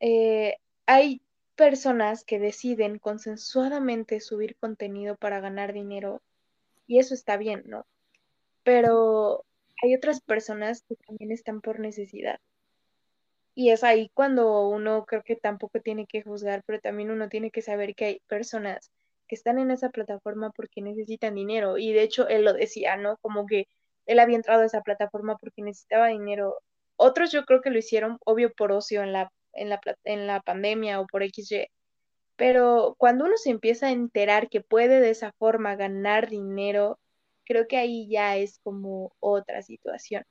Eh, 0.00 0.56
hay 0.86 1.20
personas 1.60 2.24
que 2.24 2.38
deciden 2.38 2.98
consensuadamente 2.98 4.18
subir 4.20 4.56
contenido 4.56 5.14
para 5.16 5.40
ganar 5.40 5.74
dinero 5.74 6.22
y 6.86 7.00
eso 7.00 7.12
está 7.12 7.36
bien, 7.36 7.64
¿no? 7.66 7.84
Pero 8.62 9.44
hay 9.82 9.94
otras 9.94 10.22
personas 10.22 10.82
que 10.88 10.96
también 10.96 11.32
están 11.32 11.60
por 11.60 11.78
necesidad. 11.78 12.40
Y 13.54 13.72
es 13.72 13.84
ahí 13.84 14.10
cuando 14.14 14.70
uno 14.70 15.04
creo 15.04 15.22
que 15.22 15.36
tampoco 15.36 15.80
tiene 15.80 16.06
que 16.06 16.22
juzgar, 16.22 16.62
pero 16.64 16.80
también 16.80 17.10
uno 17.10 17.28
tiene 17.28 17.50
que 17.50 17.60
saber 17.60 17.94
que 17.94 18.04
hay 18.06 18.22
personas 18.26 18.90
que 19.28 19.34
están 19.34 19.58
en 19.58 19.70
esa 19.70 19.90
plataforma 19.90 20.52
porque 20.52 20.80
necesitan 20.80 21.34
dinero. 21.34 21.76
Y 21.76 21.92
de 21.92 22.04
hecho 22.04 22.26
él 22.26 22.46
lo 22.46 22.54
decía, 22.54 22.96
¿no? 22.96 23.18
Como 23.18 23.44
que 23.44 23.68
él 24.06 24.18
había 24.18 24.36
entrado 24.36 24.62
a 24.62 24.66
esa 24.66 24.80
plataforma 24.80 25.36
porque 25.36 25.60
necesitaba 25.60 26.06
dinero. 26.08 26.56
Otros 26.96 27.30
yo 27.32 27.44
creo 27.44 27.60
que 27.60 27.68
lo 27.68 27.78
hicieron, 27.78 28.16
obvio, 28.24 28.50
por 28.50 28.72
ocio 28.72 29.02
en 29.02 29.12
la, 29.12 29.30
en 29.52 29.68
la, 29.68 29.80
en 30.04 30.26
la 30.26 30.40
pandemia 30.40 31.00
o 31.00 31.06
por 31.06 31.22
XY. 31.22 31.66
Pero 32.36 32.94
cuando 32.98 33.26
uno 33.26 33.36
se 33.36 33.50
empieza 33.50 33.88
a 33.88 33.92
enterar 33.92 34.48
que 34.48 34.60
puede 34.60 35.00
de 35.00 35.10
esa 35.10 35.32
forma 35.32 35.76
ganar 35.76 36.28
dinero, 36.28 36.98
creo 37.44 37.66
que 37.68 37.76
ahí 37.76 38.08
ya 38.08 38.36
es 38.36 38.58
como 38.62 39.12
otra 39.20 39.62
situación. 39.62 40.24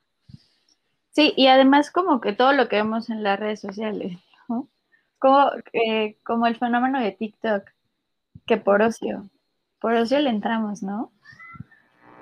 Sí, 1.11 1.33
y 1.35 1.47
además 1.47 1.91
como 1.91 2.21
que 2.21 2.33
todo 2.33 2.53
lo 2.53 2.69
que 2.69 2.77
vemos 2.77 3.09
en 3.09 3.23
las 3.23 3.39
redes 3.39 3.59
sociales, 3.59 4.17
¿no? 4.47 4.67
Como, 5.19 5.51
eh, 5.73 6.17
como 6.23 6.47
el 6.47 6.55
fenómeno 6.55 6.99
de 6.99 7.11
TikTok, 7.11 7.63
que 8.45 8.57
por 8.57 8.81
ocio, 8.81 9.29
por 9.79 9.93
ocio 9.93 10.19
le 10.19 10.29
entramos, 10.29 10.81
¿no? 10.81 11.11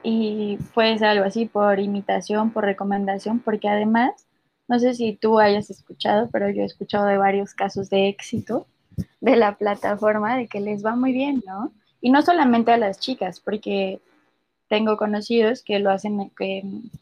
Y 0.04 0.58
puede 0.74 0.98
ser 0.98 1.08
algo 1.10 1.26
así 1.26 1.46
por 1.46 1.80
imitación, 1.80 2.52
por 2.52 2.66
recomendación, 2.66 3.40
porque 3.40 3.70
además, 3.70 4.27
no 4.68 4.80
sé 4.80 4.94
si 4.94 5.14
tú 5.14 5.40
hayas 5.40 5.70
escuchado, 5.70 6.30
pero 6.32 6.50
yo 6.50 6.64
he 6.64 6.66
escuchado 6.66 7.06
de 7.06 7.18
varios 7.18 7.54
casos 7.54 7.90
de 7.90 8.10
éxito 8.10 8.68
de 9.22 9.36
la 9.36 9.58
plataforma, 9.58 10.38
de 10.38 10.48
que 10.48 10.60
les 10.60 10.86
va 10.86 10.96
muy 10.96 11.14
bien, 11.14 11.44
¿no? 11.46 11.72
Y 12.02 12.10
no 12.10 12.22
solamente 12.22 12.72
a 12.72 12.78
las 12.78 13.00
chicas, 13.00 13.40
porque 13.40 14.02
tengo 14.68 14.98
conocidos 14.98 15.64
que 15.64 15.80
lo 15.80 15.92
hacen 15.92 16.32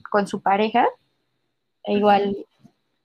con 0.09 0.27
su 0.27 0.41
pareja, 0.41 0.87
e 1.83 1.93
igual 1.93 2.37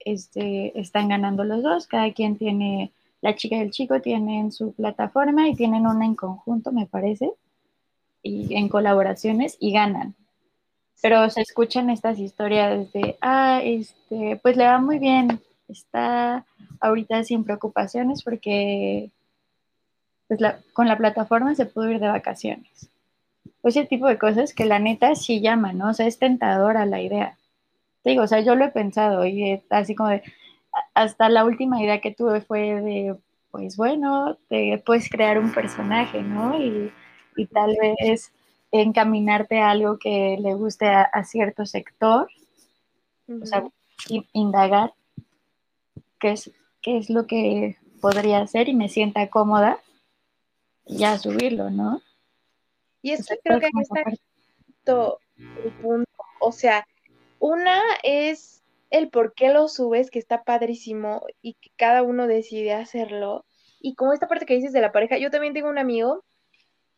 este, 0.00 0.78
están 0.78 1.08
ganando 1.08 1.44
los 1.44 1.62
dos, 1.62 1.86
cada 1.86 2.12
quien 2.12 2.36
tiene, 2.36 2.92
la 3.20 3.34
chica 3.36 3.56
y 3.56 3.60
el 3.60 3.70
chico 3.70 4.00
tienen 4.00 4.52
su 4.52 4.72
plataforma 4.72 5.48
y 5.48 5.54
tienen 5.54 5.86
una 5.86 6.04
en 6.04 6.14
conjunto, 6.14 6.72
me 6.72 6.86
parece, 6.86 7.32
y 8.22 8.54
en 8.54 8.68
colaboraciones 8.68 9.56
y 9.60 9.72
ganan. 9.72 10.14
Pero 11.02 11.28
se 11.30 11.40
escuchan 11.40 11.90
estas 11.90 12.18
historias 12.18 12.92
de, 12.92 13.16
ah, 13.20 13.60
este, 13.62 14.38
pues 14.42 14.56
le 14.56 14.66
va 14.66 14.78
muy 14.78 14.98
bien, 14.98 15.40
está 15.68 16.44
ahorita 16.80 17.24
sin 17.24 17.44
preocupaciones 17.44 18.22
porque 18.22 19.10
pues 20.28 20.40
con 20.72 20.86
la 20.86 20.96
plataforma 20.96 21.54
se 21.54 21.66
pudo 21.66 21.90
ir 21.90 22.00
de 22.00 22.08
vacaciones. 22.08 22.88
Ese 23.62 23.84
tipo 23.84 24.06
de 24.06 24.18
cosas 24.18 24.54
que 24.54 24.64
la 24.64 24.78
neta 24.78 25.14
sí 25.14 25.40
llama, 25.40 25.72
¿no? 25.72 25.90
O 25.90 25.94
sea, 25.94 26.06
es 26.06 26.18
tentadora 26.18 26.86
la 26.86 27.00
idea 27.00 27.36
digo, 28.04 28.22
o 28.22 28.26
sea, 28.26 28.40
yo 28.40 28.54
lo 28.54 28.64
he 28.64 28.70
pensado 28.70 29.26
y 29.26 29.62
así 29.70 29.94
como 29.94 30.10
de, 30.10 30.22
hasta 30.94 31.28
la 31.28 31.44
última 31.44 31.82
idea 31.82 32.00
que 32.00 32.12
tuve 32.12 32.40
fue 32.40 32.80
de, 32.80 33.16
pues 33.50 33.76
bueno, 33.76 34.38
te 34.48 34.82
puedes 34.84 35.08
crear 35.10 35.38
un 35.38 35.52
personaje, 35.52 36.22
¿no? 36.22 36.58
Y, 36.60 36.92
tal 37.54 37.74
vez 37.80 38.32
encaminarte 38.72 39.60
a 39.60 39.70
algo 39.70 39.98
que 39.98 40.36
le 40.40 40.54
guste 40.54 40.86
a, 40.88 41.24
cierto 41.24 41.66
sector, 41.66 42.28
o 43.28 43.46
sea, 43.46 43.64
indagar 44.32 44.94
qué 46.18 46.32
es, 46.32 46.50
qué 46.80 46.98
es 46.98 47.10
lo 47.10 47.26
que 47.26 47.76
podría 48.00 48.40
hacer 48.40 48.68
y 48.68 48.74
me 48.74 48.88
sienta 48.88 49.28
cómoda, 49.28 49.78
y 50.86 50.98
ya 50.98 51.18
subirlo, 51.18 51.70
¿no? 51.70 52.00
Y 53.02 53.12
es 53.12 53.26
que 53.26 53.38
creo 53.42 53.60
que 53.60 53.66
ahí 53.66 53.82
está 53.82 54.02
el 54.06 55.72
punto, 55.80 56.08
o 56.40 56.52
sea, 56.52 56.86
una 57.38 57.80
es 58.02 58.62
el 58.90 59.08
por 59.08 59.34
qué 59.34 59.52
lo 59.52 59.68
subes, 59.68 60.10
que 60.10 60.18
está 60.18 60.42
padrísimo 60.42 61.22
y 61.40 61.54
que 61.54 61.70
cada 61.76 62.02
uno 62.02 62.26
decide 62.26 62.74
hacerlo. 62.74 63.46
Y 63.80 63.94
como 63.94 64.12
esta 64.12 64.28
parte 64.28 64.46
que 64.46 64.56
dices 64.56 64.72
de 64.72 64.80
la 64.80 64.92
pareja, 64.92 65.16
yo 65.16 65.30
también 65.30 65.54
tengo 65.54 65.70
un 65.70 65.78
amigo 65.78 66.24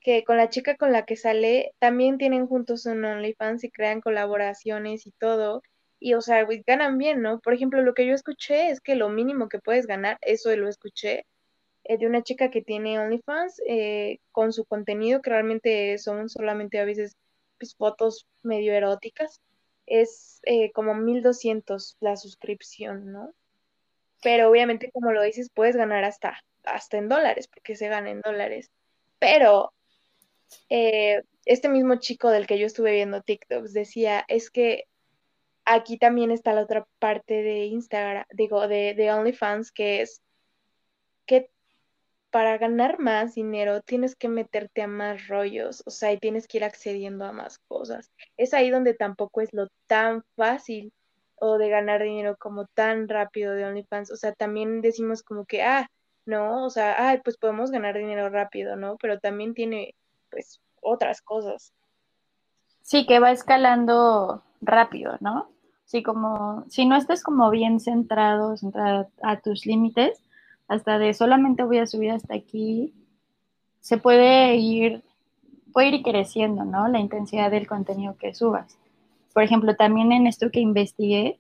que 0.03 0.25
con 0.25 0.37
la 0.37 0.49
chica 0.51 0.77
con 0.77 0.93
la 0.93 1.05
que 1.05 1.17
sale 1.17 1.75
también 1.79 2.19
tienen 2.19 2.47
juntos 2.47 2.87
un 2.87 3.05
OnlyFans 3.05 3.65
y 3.65 3.71
crean 3.71 4.01
colaboraciones 4.01 5.07
y 5.07 5.13
todo. 5.13 5.63
Y 5.99 6.15
o 6.15 6.21
sea, 6.21 6.47
ganan 6.67 6.99
bien, 6.99 7.23
¿no? 7.23 7.41
Por 7.41 7.55
ejemplo, 7.55 7.83
lo 7.83 7.95
que 7.95 8.07
yo 8.07 8.15
escuché 8.15 8.71
es 8.71 8.81
que 8.81 8.97
lo 8.97 9.09
mínimo 9.09 9.49
que 9.49 9.61
puedes 9.61 9.87
ganar, 9.87 10.19
eso 10.23 10.55
lo 10.57 10.69
escuché, 10.69 11.27
eh, 11.85 11.99
de 11.99 12.07
una 12.07 12.23
chica 12.23 12.51
que 12.51 12.63
tiene 12.63 12.99
OnlyFans 12.99 13.63
eh, 13.67 14.19
con 14.33 14.53
su 14.53 14.65
contenido, 14.65 15.23
que 15.23 15.31
realmente 15.31 15.99
son 15.99 16.29
solamente 16.29 16.79
a 16.81 16.85
veces 16.85 17.17
pues, 17.59 17.75
fotos 17.77 18.27
medio 18.43 18.73
eróticas 18.75 19.41
es 19.87 20.41
eh, 20.45 20.73
como 20.73 20.95
1200 20.95 21.97
la 22.01 22.17
suscripción, 22.17 23.13
¿no? 23.13 23.33
Pero 24.23 24.51
obviamente, 24.51 24.91
como 24.93 25.13
lo 25.13 25.23
dices, 25.23 25.51
puedes 25.53 25.77
ganar 25.77 26.05
hasta, 26.05 26.39
hasta 26.65 26.99
en 26.99 27.09
dólares, 27.09 27.49
porque 27.49 27.77
se 27.77 27.89
gana 27.89 28.11
en 28.11 28.21
dólares. 28.21 28.71
Pero 29.19 29.73
eh, 30.69 31.23
este 31.45 31.69
mismo 31.69 31.97
chico 31.97 32.31
del 32.31 32.47
que 32.47 32.59
yo 32.59 32.67
estuve 32.67 32.93
viendo 32.93 33.23
TikToks 33.23 33.73
decía, 33.73 34.25
es 34.29 34.51
que 34.51 34.85
aquí 35.65 35.99
también 35.99 36.31
está 36.31 36.53
la 36.53 36.63
otra 36.63 36.87
parte 36.99 37.43
de 37.43 37.67
Instagram, 37.67 38.25
digo, 38.33 38.69
de, 38.69 38.95
de 38.95 39.13
OnlyFans, 39.13 39.73
que 39.73 40.03
es 40.03 40.23
que 41.27 41.51
para 42.31 42.59
ganar 42.59 42.99
más 42.99 43.35
dinero 43.35 43.83
tienes 43.83 44.17
que 44.17 44.29
meterte 44.29 44.83
a 44.83 44.87
más 44.89 45.29
rollos, 45.29 45.83
o 45.87 45.91
sea, 45.91 46.13
y 46.13 46.19
tienes 46.19 46.49
que 46.49 46.59
ir 46.59 46.65
accediendo 46.65 47.25
a 47.27 47.33
más 47.33 47.59
cosas. 47.69 48.11
Es 48.37 48.55
ahí 48.55 48.71
donde 48.71 48.95
tampoco 48.95 49.43
es 49.43 49.53
lo 49.53 49.69
tan 49.87 50.25
fácil 50.37 50.93
o 51.37 51.59
de 51.59 51.69
ganar 51.69 52.03
dinero 52.03 52.37
como 52.39 52.67
tan 52.67 53.09
rápido 53.09 53.53
de 53.55 53.65
OnlyFans. 53.67 54.13
O 54.13 54.17
sea, 54.17 54.33
también 54.33 54.81
decimos 54.81 55.23
como 55.23 55.45
que, 55.45 55.63
ah, 55.63 55.89
no, 56.25 56.65
o 56.65 56.71
sea, 56.71 57.11
ah, 57.11 57.21
pues 57.25 57.37
podemos 57.37 57.71
ganar 57.73 57.99
dinero 57.99 58.29
rápido, 58.29 58.77
¿no? 58.77 58.97
Pero 58.99 59.19
también 59.19 59.53
tiene, 59.53 59.95
pues, 60.33 60.61
otras 60.81 61.23
cosas. 61.23 61.73
Sí, 62.83 63.07
que 63.07 63.21
va 63.21 63.31
escalando 63.31 64.43
rápido, 64.61 65.17
¿no? 65.21 65.49
Sí, 65.85 66.03
como, 66.03 66.65
si 66.69 66.87
no 66.87 66.97
estás 66.97 67.23
como 67.23 67.51
bien 67.51 67.79
centrado, 67.79 68.57
centrado 68.57 69.09
a 69.23 69.41
tus 69.41 69.67
límites, 69.67 70.19
hasta 70.69 70.99
de 70.99 71.15
solamente 71.15 71.63
voy 71.63 71.79
a 71.79 71.87
subir 71.87 72.11
hasta 72.11 72.35
aquí, 72.35 72.95
se 73.81 73.99
puede 73.99 74.57
ir, 74.57 75.03
puede 75.73 75.89
ir 75.89 76.03
creciendo, 76.03 76.65
¿no? 76.65 76.89
La 76.89 76.99
intensidad 76.99 77.51
del 77.51 77.67
contenido 77.67 78.17
que 78.17 78.35
subas. 78.35 78.79
Por 79.35 79.43
ejemplo, 79.43 79.77
también 79.77 80.13
en 80.13 80.27
esto 80.27 80.51
que 80.51 80.61
investigué, 80.61 81.39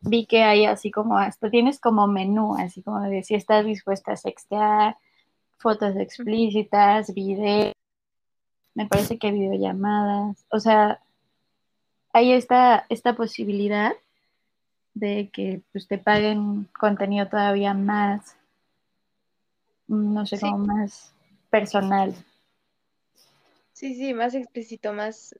vi 0.00 0.26
que 0.26 0.42
hay 0.42 0.66
así 0.66 0.90
como 0.90 1.18
hasta 1.18 1.50
tienes 1.50 1.80
como 1.80 2.06
menú, 2.06 2.56
así 2.56 2.82
como 2.82 3.00
de 3.02 3.22
si 3.22 3.34
estás 3.34 3.64
dispuesta 3.64 4.12
a 4.12 4.16
sextear, 4.16 4.96
fotos 5.58 5.96
explícitas, 5.96 7.14
videos, 7.14 7.74
me 8.74 8.86
parece 8.86 9.18
que 9.18 9.30
videollamadas, 9.32 10.44
o 10.50 10.60
sea, 10.60 11.00
hay 12.12 12.32
esta, 12.32 12.86
esta 12.88 13.14
posibilidad 13.14 13.92
de 14.94 15.30
que 15.32 15.62
pues, 15.72 15.88
te 15.88 15.98
paguen 15.98 16.68
contenido 16.78 17.28
todavía 17.28 17.74
más 17.74 18.36
no 19.86 20.26
sé, 20.26 20.38
como 20.40 20.58
más 20.58 21.12
personal. 21.50 22.14
Sí, 23.72 23.94
sí, 23.94 24.14
más 24.14 24.34
explícito, 24.34 24.92
más... 24.92 25.34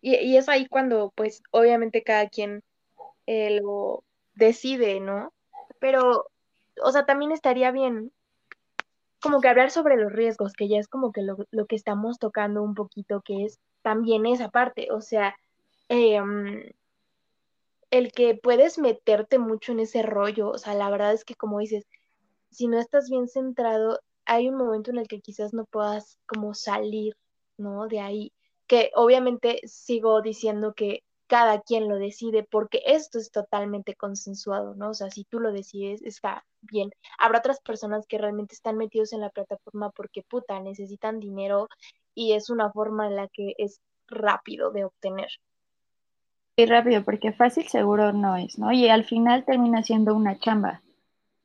Y, 0.00 0.36
es 0.36 0.48
ahí 0.48 0.66
cuando, 0.66 1.12
pues, 1.14 1.42
obviamente 1.52 2.02
cada 2.02 2.28
quien 2.28 2.62
eh, 3.26 3.60
lo 3.60 4.02
decide, 4.34 4.98
¿no? 4.98 5.32
Pero, 5.78 6.26
o 6.82 6.92
sea, 6.92 7.06
también 7.06 7.30
estaría 7.30 7.70
bien 7.70 8.10
como 9.22 9.40
que 9.40 9.48
hablar 9.48 9.70
sobre 9.70 9.96
los 9.96 10.12
riesgos, 10.12 10.52
que 10.52 10.68
ya 10.68 10.78
es 10.78 10.88
como 10.88 11.12
que 11.12 11.22
lo, 11.22 11.36
lo 11.50 11.66
que 11.66 11.76
estamos 11.76 12.18
tocando 12.18 12.62
un 12.62 12.74
poquito, 12.74 13.22
que 13.22 13.44
es 13.44 13.60
también 13.82 14.26
esa 14.26 14.50
parte, 14.50 14.88
o 14.90 15.00
sea, 15.00 15.36
em, 15.88 16.72
el 17.90 18.12
que 18.12 18.34
puedes 18.34 18.78
meterte 18.78 19.38
mucho 19.38 19.72
en 19.72 19.80
ese 19.80 20.02
rollo, 20.02 20.50
o 20.50 20.58
sea, 20.58 20.74
la 20.74 20.90
verdad 20.90 21.12
es 21.12 21.24
que 21.24 21.34
como 21.34 21.60
dices, 21.60 21.86
si 22.50 22.68
no 22.68 22.78
estás 22.78 23.08
bien 23.10 23.28
centrado, 23.28 24.00
hay 24.24 24.48
un 24.48 24.56
momento 24.56 24.90
en 24.90 24.98
el 24.98 25.08
que 25.08 25.20
quizás 25.20 25.54
no 25.54 25.64
puedas 25.66 26.18
como 26.26 26.54
salir, 26.54 27.16
¿no? 27.56 27.88
De 27.88 28.00
ahí, 28.00 28.32
que 28.66 28.90
obviamente 28.94 29.60
sigo 29.64 30.22
diciendo 30.22 30.74
que 30.74 31.04
cada 31.32 31.62
quien 31.62 31.88
lo 31.88 31.96
decide 31.96 32.42
porque 32.42 32.82
esto 32.84 33.18
es 33.18 33.30
totalmente 33.30 33.94
consensuado, 33.94 34.74
¿no? 34.74 34.90
O 34.90 34.94
sea, 34.94 35.10
si 35.10 35.24
tú 35.24 35.40
lo 35.40 35.50
decides, 35.50 36.02
está 36.02 36.44
bien. 36.60 36.90
Habrá 37.18 37.38
otras 37.38 37.58
personas 37.62 38.06
que 38.06 38.18
realmente 38.18 38.54
están 38.54 38.76
metidos 38.76 39.14
en 39.14 39.22
la 39.22 39.30
plataforma 39.30 39.88
porque 39.92 40.22
puta, 40.28 40.60
necesitan 40.60 41.20
dinero 41.20 41.70
y 42.14 42.34
es 42.34 42.50
una 42.50 42.70
forma 42.70 43.06
en 43.06 43.16
la 43.16 43.28
que 43.28 43.54
es 43.56 43.80
rápido 44.08 44.72
de 44.72 44.84
obtener. 44.84 45.28
Y 46.54 46.66
rápido, 46.66 47.02
porque 47.02 47.32
fácil 47.32 47.66
seguro 47.66 48.12
no 48.12 48.36
es, 48.36 48.58
¿no? 48.58 48.70
Y 48.70 48.90
al 48.90 49.04
final 49.04 49.46
termina 49.46 49.82
siendo 49.82 50.14
una 50.14 50.38
chamba. 50.38 50.82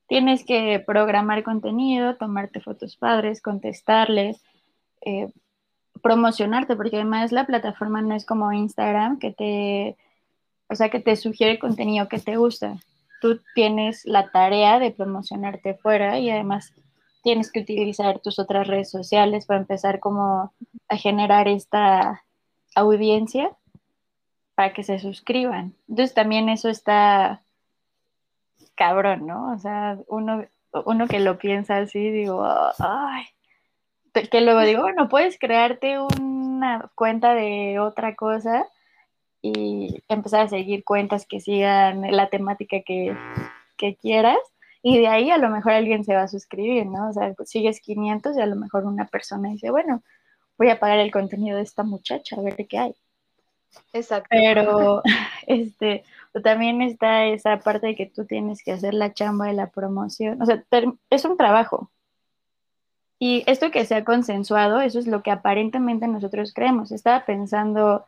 Tienes 0.10 0.44
que 0.44 0.84
programar 0.86 1.44
contenido, 1.44 2.18
tomarte 2.18 2.60
fotos 2.60 2.98
padres, 2.98 3.42
contestarles, 3.42 4.44
eh, 5.00 5.32
promocionarte, 6.02 6.76
porque 6.76 6.98
además 6.98 7.32
la 7.32 7.46
plataforma 7.46 8.02
no 8.02 8.16
es 8.16 8.26
como 8.26 8.52
Instagram 8.52 9.20
que 9.20 9.32
te, 9.32 9.98
o 10.70 10.76
sea, 10.76 10.90
que 10.90 11.00
te 11.00 11.16
sugiere 11.16 11.60
contenido 11.60 12.08
que 12.08 12.20
te 12.20 12.38
gusta. 12.38 12.78
Tú 13.22 13.40
tienes 13.56 14.06
la 14.06 14.30
tarea 14.32 14.80
de 14.80 14.92
promocionarte 14.92 15.76
fuera 15.76 16.20
y 16.20 16.30
además 16.30 16.74
tienes 17.24 17.52
que 17.52 17.62
utilizar 17.62 18.20
tus 18.20 18.40
otras 18.40 18.68
redes 18.68 18.90
sociales 18.90 19.46
para 19.46 19.60
empezar 19.60 20.00
como 20.00 20.54
a 20.88 20.98
generar 20.98 21.48
esta 21.48 22.24
audiencia 22.76 23.52
para 24.56 24.74
que 24.74 24.84
se 24.84 25.00
suscriban. 25.00 25.76
Entonces 25.88 26.14
también 26.14 26.50
eso 26.50 26.70
está 26.70 27.42
cabrón, 28.76 29.28
¿no? 29.28 29.52
O 29.54 29.60
sea, 29.60 29.98
uno, 30.08 30.46
uno 30.86 31.08
que 31.08 31.20
lo 31.20 31.38
piensa 31.38 31.78
así, 31.78 32.12
digo, 32.12 32.46
ay, 32.80 33.26
que 34.24 34.42
luego 34.42 34.62
digo, 34.62 34.82
bueno, 34.82 35.10
puedes 35.10 35.38
crearte 35.40 36.00
una 36.00 36.90
cuenta 36.96 37.34
de 37.34 37.80
otra 37.80 38.16
cosa 38.16 38.68
y 39.42 40.04
empezar 40.08 40.42
a 40.42 40.50
seguir 40.50 40.84
cuentas 40.84 41.26
que 41.26 41.40
sigan 41.40 42.02
la 42.12 42.30
temática 42.30 42.78
que, 42.86 43.16
que 43.78 43.96
quieras 43.96 44.40
y 44.82 45.00
de 45.00 45.08
ahí 45.08 45.32
a 45.32 45.38
lo 45.38 45.50
mejor 45.50 45.74
alguien 45.74 46.04
se 46.04 46.16
va 46.16 46.24
a 46.24 46.28
suscribir, 46.28 46.86
¿no? 46.86 47.10
O 47.10 47.14
sea, 47.14 47.34
pues 47.34 47.50
sigues 47.50 47.82
500 47.82 48.38
y 48.38 48.42
a 48.42 48.46
lo 48.46 48.56
mejor 48.56 48.86
una 48.86 49.06
persona 49.06 49.50
dice, 49.50 49.70
bueno, 49.70 50.02
voy 50.58 50.70
a 50.70 50.80
pagar 50.80 51.00
el 51.00 51.12
contenido 51.12 51.58
de 51.58 51.64
esta 51.64 51.84
muchacha, 51.84 52.36
a 52.38 52.42
ver 52.42 52.56
qué 52.56 52.78
hay. 52.78 52.96
Exacto. 53.94 54.28
Pero 54.30 55.02
este, 55.48 56.04
también 56.44 56.82
está 56.82 57.26
esa 57.26 57.60
parte 57.60 57.88
de 57.88 57.96
que 57.96 58.06
tú 58.06 58.26
tienes 58.26 58.64
que 58.64 58.72
hacer 58.72 58.94
la 58.94 59.14
chamba 59.14 59.48
de 59.48 59.54
la 59.54 59.68
promoción. 59.68 60.42
O 60.42 60.46
sea, 60.46 60.64
es 61.10 61.26
un 61.26 61.38
trabajo. 61.38 61.92
Y 63.20 63.44
esto 63.48 63.72
que 63.72 63.86
se 63.86 63.96
ha 63.96 64.04
consensuado, 64.04 64.80
eso 64.82 65.00
es 65.00 65.08
lo 65.08 65.24
que 65.24 65.32
aparentemente 65.32 66.08
nosotros 66.08 66.54
creemos. 66.54 66.92
Estaba 66.92 67.26
pensando 67.26 68.06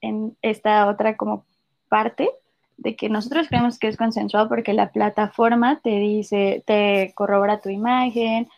en 0.00 0.36
esta 0.42 0.88
otra 0.88 1.16
como 1.16 1.44
parte 1.88 2.30
de 2.76 2.96
que 2.96 3.08
nosotros 3.08 3.48
creemos 3.48 3.78
que 3.78 3.88
es 3.88 3.96
consensuado 3.96 4.48
porque 4.48 4.72
la 4.72 4.90
plataforma 4.92 5.80
te 5.80 5.98
dice, 5.98 6.62
te 6.66 7.12
corrobora 7.14 7.60
tu 7.60 7.68
imagen. 7.68 8.48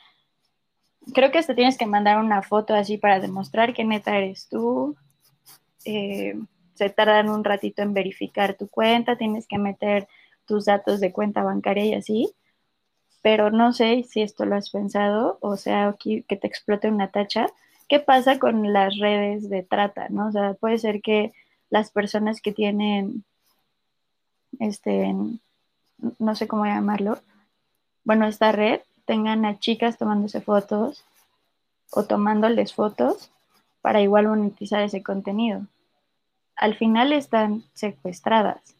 Creo 1.14 1.30
que 1.30 1.38
hasta 1.38 1.54
tienes 1.54 1.78
que 1.78 1.86
mandar 1.86 2.18
una 2.18 2.42
foto 2.42 2.74
así 2.74 2.98
para 2.98 3.20
demostrar 3.20 3.74
que 3.74 3.84
neta 3.84 4.16
eres 4.16 4.48
tú. 4.48 4.96
Eh, 5.84 6.34
se 6.74 6.90
tardan 6.90 7.30
un 7.30 7.44
ratito 7.44 7.82
en 7.82 7.94
verificar 7.94 8.54
tu 8.54 8.68
cuenta, 8.68 9.16
tienes 9.16 9.46
que 9.46 9.58
meter 9.58 10.08
tus 10.46 10.66
datos 10.66 11.00
de 11.00 11.12
cuenta 11.12 11.42
bancaria 11.42 11.84
y 11.84 11.94
así. 11.94 12.34
Pero 13.26 13.50
no 13.50 13.72
sé 13.72 14.04
si 14.08 14.22
esto 14.22 14.44
lo 14.44 14.54
has 14.54 14.70
pensado, 14.70 15.38
o 15.40 15.56
sea, 15.56 15.96
que 15.98 16.22
te 16.22 16.46
explote 16.46 16.88
una 16.88 17.08
tacha. 17.08 17.48
¿Qué 17.88 17.98
pasa 17.98 18.38
con 18.38 18.72
las 18.72 18.98
redes 18.98 19.50
de 19.50 19.64
trata? 19.64 20.06
¿no? 20.10 20.28
O 20.28 20.30
sea, 20.30 20.54
puede 20.54 20.78
ser 20.78 21.02
que 21.02 21.32
las 21.68 21.90
personas 21.90 22.40
que 22.40 22.52
tienen 22.52 23.24
este, 24.60 25.12
no 26.20 26.36
sé 26.36 26.46
cómo 26.46 26.66
llamarlo, 26.66 27.18
bueno, 28.04 28.28
esta 28.28 28.52
red 28.52 28.82
tengan 29.06 29.44
a 29.44 29.58
chicas 29.58 29.98
tomándose 29.98 30.40
fotos 30.40 31.02
o 31.90 32.04
tomándoles 32.04 32.74
fotos 32.74 33.32
para 33.82 34.00
igual 34.02 34.28
monetizar 34.28 34.82
ese 34.82 35.02
contenido. 35.02 35.62
Al 36.54 36.76
final 36.76 37.12
están 37.12 37.64
secuestradas. 37.74 38.76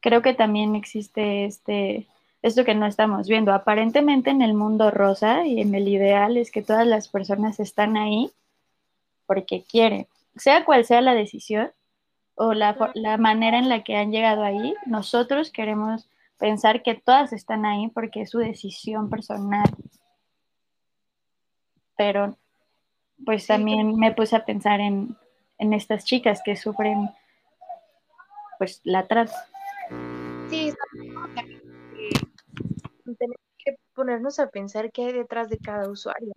Creo 0.00 0.22
que 0.22 0.32
también 0.32 0.74
existe 0.74 1.44
este, 1.44 2.06
esto 2.42 2.64
que 2.64 2.74
no 2.74 2.86
estamos 2.86 3.28
viendo. 3.28 3.52
Aparentemente 3.52 4.30
en 4.30 4.42
el 4.42 4.54
mundo 4.54 4.90
rosa 4.90 5.46
y 5.46 5.60
en 5.60 5.74
el 5.74 5.88
ideal 5.88 6.36
es 6.36 6.50
que 6.50 6.62
todas 6.62 6.86
las 6.86 7.08
personas 7.08 7.60
están 7.60 7.96
ahí 7.96 8.30
porque 9.26 9.62
quieren, 9.62 10.06
sea 10.36 10.64
cual 10.64 10.84
sea 10.84 11.00
la 11.02 11.14
decisión, 11.14 11.70
o 12.38 12.54
la, 12.54 12.76
manera 13.18 13.58
en 13.58 13.68
la 13.68 13.82
que 13.82 13.96
han 13.96 14.12
llegado 14.12 14.44
ahí, 14.44 14.74
nosotros 14.86 15.50
queremos 15.50 16.08
pensar 16.38 16.82
que 16.84 16.94
todas 16.94 17.32
están 17.32 17.66
ahí 17.66 17.88
porque 17.88 18.22
es 18.22 18.30
su 18.30 18.38
decisión 18.38 19.10
personal. 19.10 19.68
Pero 21.96 22.36
pues 23.26 23.48
también 23.48 23.96
me 23.96 24.12
puse 24.12 24.36
a 24.36 24.44
pensar 24.44 24.80
en, 24.80 25.16
estas 25.58 26.04
chicas 26.04 26.40
que 26.44 26.54
sufren 26.54 27.10
pues 28.58 28.80
la 28.84 29.08
trata. 29.08 29.34
Ponernos 33.98 34.38
a 34.38 34.48
pensar 34.48 34.92
qué 34.92 35.06
hay 35.06 35.12
detrás 35.12 35.48
de 35.48 35.58
cada 35.58 35.90
usuario. 35.90 36.32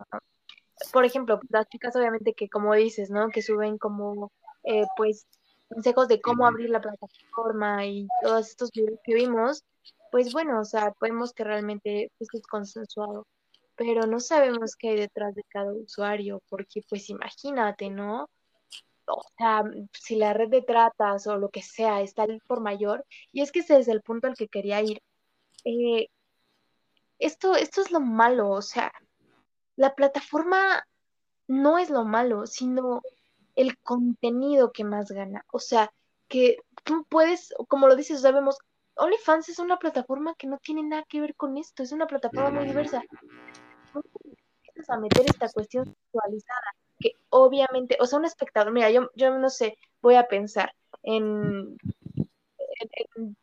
Por 0.92 1.06
ejemplo, 1.06 1.40
las 1.50 1.68
chicas 1.70 1.96
obviamente 1.96 2.34
que 2.34 2.50
como 2.50 2.74
dices, 2.74 3.12
¿no? 3.12 3.30
Que 3.30 3.44
suben 3.44 3.78
como 3.78 4.32
eh, 4.64 4.86
pues 4.98 5.28
consejos 5.70 6.08
de 6.08 6.20
cómo 6.20 6.48
abrir 6.48 6.72
la 6.72 6.82
plataforma 6.82 7.86
y 7.86 8.08
todos 8.24 8.50
estos 8.50 8.72
videos 8.72 9.00
que 9.04 9.14
vimos, 9.14 9.64
pues 10.12 10.34
bueno, 10.34 10.60
o 10.60 10.66
sea, 10.66 10.94
vemos 11.00 11.34
que 11.34 11.44
realmente 11.44 12.12
esto 12.20 12.38
es 12.38 12.48
consensuado, 12.48 13.28
pero 13.76 14.08
no 14.08 14.20
sabemos 14.20 14.76
qué 14.76 14.90
hay 14.90 14.98
detrás 14.98 15.36
de 15.36 15.44
cada 15.50 15.72
usuario, 15.72 16.42
porque 16.50 16.82
pues 16.90 17.10
imagínate, 17.10 17.90
¿no? 17.92 18.28
O 19.08 19.24
sea, 19.38 19.64
si 19.94 20.16
la 20.16 20.34
red 20.34 20.50
de 20.50 20.62
tratas 20.64 21.28
o 21.28 21.38
lo 21.38 21.50
que 21.50 21.62
sea 21.62 22.02
está 22.02 22.26
por 22.48 22.62
mayor, 22.62 23.06
y 23.32 23.42
es 23.42 23.52
que 23.52 23.60
ese 23.60 23.78
es 23.78 23.88
el 23.88 24.02
punto 24.02 24.28
al 24.28 24.36
que 24.36 24.48
quería 24.48 24.82
ir. 24.82 25.00
Eh, 25.66 26.08
esto, 27.22 27.56
esto 27.56 27.82
es 27.82 27.92
lo 27.92 28.00
malo, 28.00 28.50
o 28.50 28.62
sea, 28.62 28.92
la 29.76 29.94
plataforma 29.96 30.86
no 31.48 31.78
es 31.78 31.90
lo 31.90 32.04
malo, 32.04 32.48
sino 32.48 33.02
el 33.56 33.78
contenido 33.80 34.72
que 34.72 34.84
más 34.84 35.12
gana. 35.12 35.46
O 35.52 35.60
sea, 35.60 35.94
que 36.28 36.58
tú 36.84 37.06
puedes, 37.10 37.54
como 37.68 37.88
lo 37.88 37.96
dices, 37.96 38.22
sabemos, 38.22 38.58
OnlyFans 38.96 39.50
es 39.50 39.60
una 39.60 39.78
plataforma 39.78 40.36
que 40.36 40.48
no 40.48 40.58
tiene 40.58 40.84
nada 40.84 41.04
que 41.08 41.22
ver 41.22 41.36
con 41.36 41.58
esto, 41.58 41.84
es 41.84 41.92
una 41.92 42.08
plataforma 42.08 42.50
muy 42.50 42.66
diversa. 42.66 43.04
Empiezas 44.64 44.90
a 44.90 45.00
meter 45.00 45.28
esta 45.28 45.50
cuestión 45.50 45.86
sexualizada, 45.86 46.76
que 47.00 47.14
obviamente, 47.30 47.98
o 48.00 48.06
sea, 48.06 48.20
un 48.20 48.26
espectador, 48.26 48.72
mira, 48.74 48.90
yo, 48.90 49.12
yo 49.16 49.38
no 49.38 49.50
sé, 49.50 49.78
voy 50.02 50.16
a 50.16 50.28
pensar 50.28 50.74
en, 51.04 51.78
en, 53.16 53.38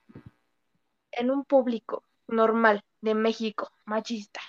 en 1.13 1.31
un 1.31 1.45
público 1.45 2.03
normal 2.27 2.83
de 3.01 3.15
México, 3.15 3.71
machista. 3.85 4.41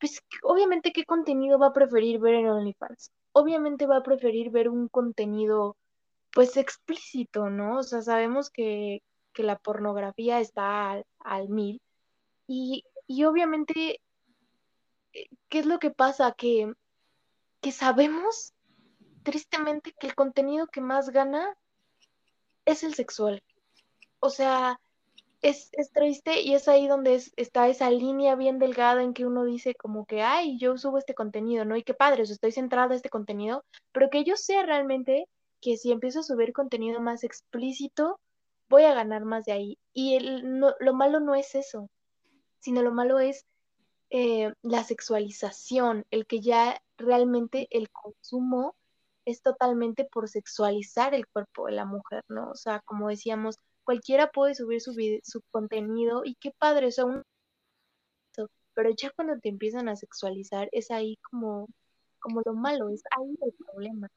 Pues 0.00 0.22
obviamente, 0.42 0.92
¿qué 0.92 1.04
contenido 1.04 1.58
va 1.58 1.68
a 1.68 1.72
preferir 1.72 2.20
ver 2.20 2.34
en 2.34 2.48
OnlyFans? 2.48 3.12
obviamente 3.38 3.86
va 3.86 3.98
a 3.98 4.02
preferir 4.02 4.50
ver 4.50 4.68
un 4.68 4.88
contenido 4.88 5.76
pues 6.32 6.56
explícito, 6.56 7.50
¿no? 7.50 7.78
O 7.78 7.82
sea, 7.82 8.02
sabemos 8.02 8.50
que, 8.50 9.02
la 9.36 9.56
pornografía 9.56 10.40
está 10.40 11.00
al, 11.20 11.48
mil 11.48 11.80
y, 12.48 12.82
obviamente, 13.24 14.00
eh, 15.12 15.28
¿qué 15.48 15.60
es 15.60 15.66
lo 15.66 15.78
que 15.78 15.92
pasa? 15.92 16.32
Que, 16.32 16.72
que 17.60 17.70
sabemos 17.70 18.52
tristemente 19.22 19.94
que 20.00 20.08
el 20.08 20.16
contenido 20.16 20.66
que 20.66 20.80
más 20.80 21.10
gana 21.10 21.56
es 22.64 22.82
el 22.82 22.94
sexual. 22.94 23.44
O 24.18 24.28
sea, 24.28 24.80
es, 25.42 25.70
triste 25.92 26.40
y 26.42 26.54
es 26.54 26.68
ahí 26.68 26.88
donde 26.88 27.22
está 27.36 27.68
esa 27.68 27.90
línea 27.90 28.34
bien 28.34 28.58
delgada 28.58 29.02
en 29.02 29.14
que 29.14 29.26
uno 29.26 29.44
dice 29.44 29.74
como 29.74 30.06
que, 30.06 30.22
ay, 30.22 30.58
yo 30.58 30.76
subo 30.76 30.98
este 30.98 31.14
contenido, 31.14 31.64
¿no? 31.64 31.76
Y 31.76 31.82
qué 31.82 31.94
padre, 31.94 32.22
estoy 32.22 32.52
centrada 32.52 32.88
en 32.88 32.92
este 32.94 33.10
contenido, 33.10 33.64
pero 33.92 34.10
que 34.10 34.24
yo 34.24 34.36
sé 34.36 34.62
realmente 34.64 35.28
que 35.60 35.76
si 35.76 35.92
empiezo 35.92 36.20
a 36.20 36.24
subir 36.24 36.52
contenido 36.52 37.00
más 37.00 37.24
explícito, 37.24 38.20
voy 38.68 38.84
a 38.84 38.94
ganar 38.94 39.24
más 39.24 39.44
de 39.44 39.52
ahí. 39.52 39.78
Y 39.92 40.14
el, 40.16 40.60
lo 40.60 40.94
malo 40.94 41.20
no 41.20 41.34
es 41.34 41.54
eso, 41.54 41.88
sino 42.60 42.82
lo 42.82 42.92
malo 42.92 43.18
es 43.18 43.46
eh, 44.10 44.52
la 44.62 44.84
sexualización, 44.84 46.04
el 46.10 46.26
que 46.26 46.40
ya 46.40 46.80
realmente 46.96 47.68
el 47.70 47.90
consumo 47.90 48.74
es 49.24 49.42
totalmente 49.42 50.04
por 50.04 50.28
sexualizar 50.28 51.14
el 51.14 51.26
cuerpo 51.26 51.66
de 51.66 51.72
la 51.72 51.84
mujer, 51.84 52.24
¿no? 52.28 52.50
O 52.50 52.54
sea, 52.54 52.80
como 52.80 53.08
decíamos, 53.08 53.58
cualquiera 53.88 54.30
puede 54.30 54.54
subir 54.54 54.82
su, 54.82 55.40
contenido 55.50 56.20
y 56.22 56.34
qué 56.34 56.50
padre, 56.58 56.92
sea, 56.92 57.06
pero 58.74 58.90
ya 58.94 59.08
cuando 59.16 59.38
te 59.40 59.48
empiezan 59.48 59.88
a 59.88 59.96
sexualizar 59.96 60.68
es 60.72 60.90
ahí 60.90 61.16
como, 61.30 61.68
como 62.18 62.42
lo 62.44 62.52
malo, 62.52 62.90
es 62.90 63.02
ahí 63.16 63.34
el 63.40 63.54
problema. 63.54 64.08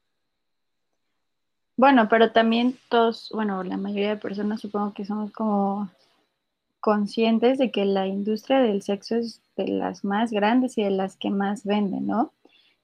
Bueno, 1.74 2.06
pero 2.10 2.32
también 2.32 2.76
todos, 2.90 3.30
bueno, 3.32 3.64
la 3.64 3.78
mayoría 3.78 4.10
de 4.10 4.16
personas 4.18 4.60
supongo 4.60 4.92
que 4.92 5.06
somos 5.06 5.32
como 5.32 5.90
conscientes 6.80 7.56
de 7.56 7.70
que 7.70 7.86
la 7.86 8.06
industria 8.06 8.60
del 8.60 8.82
sexo 8.82 9.16
es 9.16 9.40
de 9.56 9.68
las 9.68 10.04
más 10.04 10.32
grandes 10.32 10.76
y 10.76 10.84
de 10.84 10.90
las 10.90 11.16
que 11.16 11.30
más 11.30 11.64
venden, 11.64 12.06
¿no? 12.06 12.34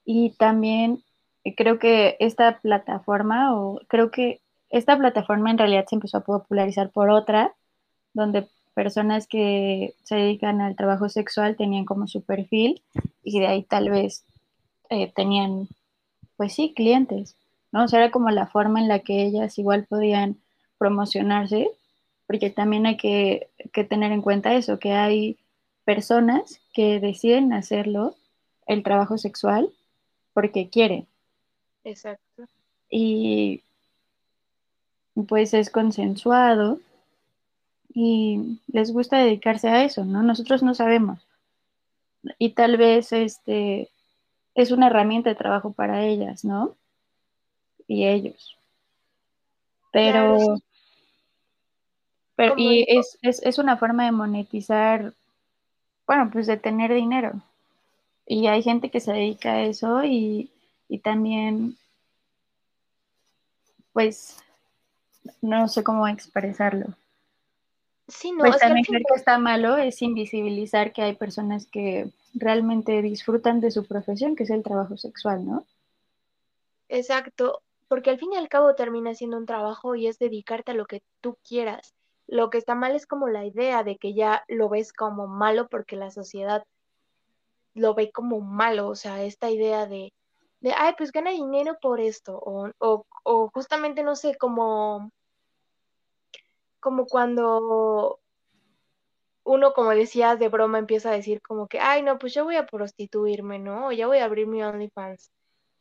Y 0.06 0.30
también 0.38 1.04
creo 1.54 1.78
que 1.78 2.16
esta 2.18 2.60
plataforma, 2.60 3.54
o 3.54 3.78
creo 3.88 4.10
que 4.10 4.40
esta 4.70 4.96
plataforma 4.96 5.50
en 5.50 5.58
realidad 5.58 5.86
se 5.88 5.96
empezó 5.96 6.18
a 6.18 6.24
popularizar 6.24 6.90
por 6.90 7.10
otra, 7.10 7.54
donde 8.12 8.48
personas 8.74 9.26
que 9.26 9.94
se 10.04 10.16
dedican 10.16 10.60
al 10.60 10.76
trabajo 10.76 11.08
sexual 11.08 11.56
tenían 11.56 11.84
como 11.84 12.06
su 12.06 12.22
perfil 12.22 12.82
y 13.24 13.40
de 13.40 13.46
ahí 13.46 13.62
tal 13.64 13.90
vez 13.90 14.24
eh, 14.90 15.12
tenían, 15.14 15.68
pues 16.36 16.54
sí, 16.54 16.72
clientes, 16.74 17.36
¿no? 17.72 17.84
O 17.84 17.88
sea, 17.88 18.00
era 18.00 18.10
como 18.10 18.30
la 18.30 18.46
forma 18.46 18.80
en 18.80 18.88
la 18.88 19.00
que 19.00 19.24
ellas 19.24 19.58
igual 19.58 19.86
podían 19.86 20.38
promocionarse, 20.78 21.70
porque 22.26 22.50
también 22.50 22.86
hay 22.86 22.96
que, 22.96 23.48
que 23.72 23.84
tener 23.84 24.12
en 24.12 24.22
cuenta 24.22 24.54
eso, 24.54 24.78
que 24.78 24.92
hay 24.92 25.38
personas 25.84 26.60
que 26.72 27.00
deciden 27.00 27.52
hacerlo, 27.52 28.14
el 28.66 28.82
trabajo 28.82 29.18
sexual, 29.18 29.70
porque 30.34 30.68
quieren. 30.68 31.08
Exacto. 31.84 32.44
Y 32.90 33.62
pues 35.26 35.54
es 35.54 35.70
consensuado 35.70 36.80
y 37.92 38.60
les 38.68 38.92
gusta 38.92 39.18
dedicarse 39.18 39.68
a 39.68 39.84
eso, 39.84 40.04
¿no? 40.04 40.22
Nosotros 40.22 40.62
no 40.62 40.74
sabemos. 40.74 41.18
Y 42.38 42.50
tal 42.50 42.76
vez 42.76 43.12
este 43.12 43.88
es 44.54 44.70
una 44.70 44.88
herramienta 44.88 45.30
de 45.30 45.36
trabajo 45.36 45.72
para 45.72 46.04
ellas, 46.04 46.44
¿no? 46.44 46.76
Y 47.86 48.06
ellos. 48.06 48.56
Pero, 49.92 50.58
pero 52.36 52.54
y 52.56 52.84
es, 52.88 53.18
es, 53.22 53.42
es 53.42 53.58
una 53.58 53.76
forma 53.76 54.04
de 54.04 54.12
monetizar, 54.12 55.14
bueno, 56.06 56.30
pues 56.30 56.46
de 56.46 56.56
tener 56.56 56.92
dinero. 56.92 57.40
Y 58.26 58.46
hay 58.46 58.62
gente 58.62 58.90
que 58.90 59.00
se 59.00 59.12
dedica 59.12 59.52
a 59.52 59.62
eso 59.62 60.04
y, 60.04 60.50
y 60.88 60.98
también, 60.98 61.76
pues, 63.92 64.36
no 65.40 65.68
sé 65.68 65.82
cómo 65.82 66.06
expresarlo. 66.08 66.86
Sí, 68.08 68.32
no, 68.32 68.38
pues 68.38 68.56
es 68.56 68.60
que 68.60 68.66
también 68.66 68.84
final- 68.86 69.02
creo 69.02 69.14
que 69.14 69.18
está 69.18 69.38
malo 69.38 69.76
es 69.76 70.00
invisibilizar 70.02 70.92
que 70.92 71.02
hay 71.02 71.14
personas 71.14 71.66
que 71.66 72.10
realmente 72.34 73.02
disfrutan 73.02 73.60
de 73.60 73.70
su 73.70 73.84
profesión, 73.86 74.34
que 74.36 74.44
es 74.44 74.50
el 74.50 74.62
trabajo 74.62 74.96
sexual, 74.96 75.44
¿no? 75.46 75.64
Exacto, 76.88 77.60
porque 77.88 78.10
al 78.10 78.18
fin 78.18 78.32
y 78.32 78.36
al 78.36 78.48
cabo 78.48 78.74
termina 78.74 79.14
siendo 79.14 79.36
un 79.36 79.46
trabajo 79.46 79.94
y 79.94 80.06
es 80.06 80.18
dedicarte 80.18 80.72
a 80.72 80.74
lo 80.74 80.86
que 80.86 81.02
tú 81.20 81.36
quieras. 81.46 81.94
Lo 82.26 82.50
que 82.50 82.58
está 82.58 82.74
mal 82.74 82.94
es 82.94 83.06
como 83.06 83.28
la 83.28 83.44
idea 83.44 83.82
de 83.84 83.96
que 83.96 84.14
ya 84.14 84.44
lo 84.48 84.68
ves 84.68 84.92
como 84.92 85.26
malo 85.26 85.68
porque 85.68 85.96
la 85.96 86.10
sociedad 86.10 86.64
lo 87.74 87.94
ve 87.94 88.10
como 88.10 88.40
malo, 88.40 88.88
o 88.88 88.94
sea, 88.96 89.22
esta 89.22 89.50
idea 89.50 89.86
de, 89.86 90.12
de 90.60 90.72
ay, 90.76 90.94
pues 90.98 91.12
gana 91.12 91.30
dinero 91.30 91.78
por 91.80 92.00
esto, 92.00 92.38
o, 92.38 92.70
o, 92.78 93.06
o 93.22 93.50
justamente, 93.54 94.02
no 94.02 94.16
sé, 94.16 94.36
como, 94.36 95.10
como 96.80 97.06
cuando 97.06 98.20
uno, 99.44 99.72
como 99.72 99.90
decías, 99.90 100.38
de 100.38 100.48
broma 100.48 100.78
empieza 100.78 101.10
a 101.10 101.14
decir 101.14 101.40
como 101.42 101.68
que, 101.68 101.80
ay, 101.80 102.02
no, 102.02 102.18
pues 102.18 102.34
yo 102.34 102.44
voy 102.44 102.56
a 102.56 102.66
prostituirme, 102.66 103.58
¿no? 103.58 103.88
O 103.88 103.92
ya 103.92 104.06
voy 104.06 104.18
a 104.18 104.24
abrir 104.26 104.46
mi 104.46 104.62
OnlyFans. 104.62 105.30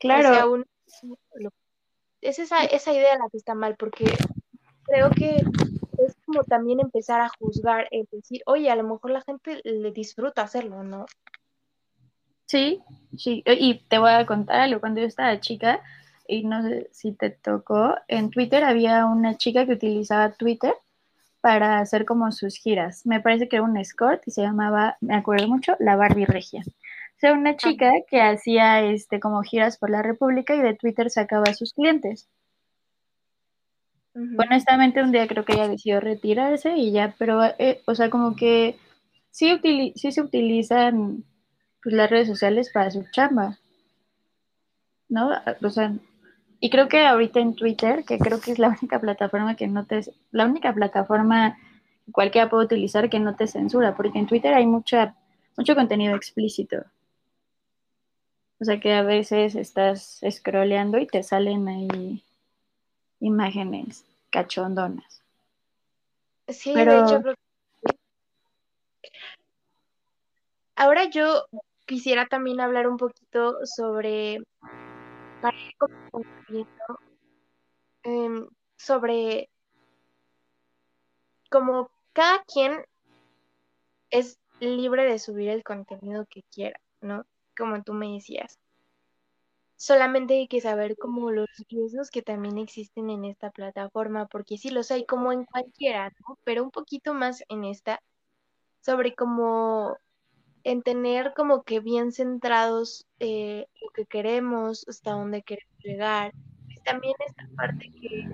Claro, 0.00 0.28
sea, 0.28 0.46
uno, 0.46 0.64
lo- 1.34 1.50
es 2.22 2.38
esa, 2.38 2.64
esa 2.64 2.92
idea 2.92 3.18
la 3.18 3.28
que 3.30 3.38
está 3.38 3.54
mal, 3.54 3.76
porque 3.76 4.06
creo 4.84 5.10
que 5.10 5.36
es 5.98 6.14
como 6.26 6.44
también 6.44 6.80
empezar 6.80 7.20
a 7.20 7.30
juzgar, 7.38 7.88
es 7.90 8.08
decir, 8.10 8.42
oye, 8.46 8.70
a 8.70 8.76
lo 8.76 8.84
mejor 8.84 9.10
la 9.10 9.22
gente 9.22 9.60
le 9.64 9.92
disfruta 9.92 10.42
hacerlo, 10.42 10.82
¿no? 10.84 11.06
sí, 12.46 12.82
sí. 13.16 13.42
Y 13.46 13.80
te 13.88 13.98
voy 13.98 14.10
a 14.12 14.26
contar 14.26 14.60
algo. 14.60 14.80
Cuando 14.80 15.00
yo 15.00 15.06
estaba 15.06 15.40
chica, 15.40 15.82
y 16.26 16.44
no 16.44 16.62
sé 16.62 16.88
si 16.92 17.12
te 17.12 17.30
tocó, 17.30 17.94
en 18.08 18.30
Twitter 18.30 18.64
había 18.64 19.06
una 19.06 19.36
chica 19.36 19.66
que 19.66 19.72
utilizaba 19.72 20.32
Twitter 20.32 20.74
para 21.40 21.78
hacer 21.78 22.04
como 22.04 22.30
sus 22.32 22.56
giras. 22.56 23.06
Me 23.06 23.20
parece 23.20 23.48
que 23.48 23.56
era 23.56 23.64
un 23.64 23.76
escort 23.76 24.22
y 24.26 24.30
se 24.30 24.42
llamaba, 24.42 24.96
me 25.00 25.14
acuerdo 25.14 25.48
mucho, 25.48 25.76
la 25.78 25.96
Barbie 25.96 26.26
Regia. 26.26 26.62
O 26.66 27.20
sea, 27.20 27.32
una 27.32 27.56
chica 27.56 27.90
que 28.08 28.20
hacía 28.20 28.80
este 28.82 29.18
como 29.18 29.42
giras 29.42 29.76
por 29.78 29.90
la 29.90 30.02
República 30.02 30.54
y 30.54 30.60
de 30.60 30.74
Twitter 30.74 31.10
sacaba 31.10 31.44
a 31.48 31.54
sus 31.54 31.72
clientes. 31.74 32.28
Honestamente, 34.14 35.02
un 35.02 35.12
día 35.12 35.28
creo 35.28 35.44
que 35.44 35.52
ella 35.52 35.68
decidió 35.68 36.00
retirarse 36.00 36.76
y 36.76 36.90
ya, 36.92 37.14
pero, 37.18 37.44
eh, 37.44 37.82
o 37.86 37.94
sea, 37.94 38.10
como 38.10 38.34
que 38.34 38.76
sí, 39.30 39.60
sí 39.94 40.12
se 40.12 40.20
utilizan 40.20 41.24
pues, 41.82 41.94
las 41.94 42.10
redes 42.10 42.28
sociales 42.28 42.70
para 42.72 42.90
su 42.90 43.04
chamba, 43.12 43.58
¿no? 45.08 45.30
O 45.62 45.70
sea, 45.70 45.94
y 46.60 46.70
creo 46.70 46.88
que 46.88 47.06
ahorita 47.06 47.40
en 47.40 47.54
Twitter, 47.54 48.04
que 48.04 48.18
creo 48.18 48.40
que 48.40 48.52
es 48.52 48.58
la 48.58 48.68
única 48.80 49.00
plataforma 49.00 49.56
que 49.56 49.66
no 49.66 49.84
te, 49.86 50.00
la 50.32 50.46
única 50.46 50.72
plataforma 50.72 51.58
cualquiera 52.12 52.48
puede 52.48 52.64
utilizar 52.64 53.10
que 53.10 53.20
no 53.20 53.36
te 53.36 53.46
censura, 53.46 53.94
porque 53.96 54.18
en 54.18 54.26
Twitter 54.26 54.54
hay 54.54 54.66
mucha, 54.66 55.14
mucho 55.56 55.74
contenido 55.74 56.16
explícito. 56.16 56.84
O 58.60 58.64
sea 58.64 58.80
que 58.80 58.92
a 58.92 59.02
veces 59.02 59.54
estás 59.54 60.20
scrolleando 60.28 60.98
y 60.98 61.06
te 61.06 61.22
salen 61.22 61.68
ahí 61.68 62.24
imágenes 63.20 64.04
cachondonas. 64.30 65.22
Sí, 66.48 66.72
Pero- 66.74 66.92
de 66.92 66.98
hecho, 66.98 67.22
creo 67.22 67.34
que- 67.34 67.98
Ahora 70.74 71.04
yo 71.10 71.44
quisiera 71.86 72.26
también 72.26 72.60
hablar 72.60 72.86
un 72.86 72.96
poquito 72.96 73.66
sobre, 73.66 74.40
para 75.40 75.56
ir 76.48 76.66
em, 78.02 78.48
sobre 78.76 79.50
como 81.50 81.90
cada 82.12 82.42
quien 82.44 82.84
es 84.10 84.38
libre 84.60 85.04
de 85.04 85.18
subir 85.18 85.48
el 85.50 85.62
contenido 85.62 86.26
que 86.26 86.42
quiera, 86.52 86.80
¿no? 87.00 87.24
Como 87.56 87.82
tú 87.82 87.94
me 87.94 88.12
decías. 88.12 88.58
Solamente 89.76 90.34
hay 90.34 90.48
que 90.48 90.60
saber 90.60 90.96
como 90.96 91.30
los 91.30 91.48
riesgos 91.68 92.10
que 92.10 92.22
también 92.22 92.58
existen 92.58 93.10
en 93.10 93.24
esta 93.24 93.50
plataforma, 93.50 94.26
porque 94.26 94.58
sí 94.58 94.70
los 94.70 94.90
hay 94.90 95.06
como 95.06 95.32
en 95.32 95.44
cualquiera, 95.44 96.12
¿no? 96.26 96.38
Pero 96.44 96.64
un 96.64 96.72
poquito 96.72 97.14
más 97.14 97.44
en 97.48 97.64
esta, 97.64 98.02
sobre 98.80 99.14
cómo 99.14 99.96
en 100.70 100.82
tener 100.82 101.32
como 101.34 101.62
que 101.62 101.80
bien 101.80 102.12
centrados 102.12 103.06
eh, 103.20 103.66
lo 103.80 103.88
que 103.90 104.04
queremos, 104.04 104.86
hasta 104.86 105.12
dónde 105.12 105.42
queremos 105.42 105.78
llegar. 105.78 106.34
Y 106.68 106.78
también 106.80 107.14
esta 107.26 107.48
parte 107.56 107.90
que, 107.90 108.28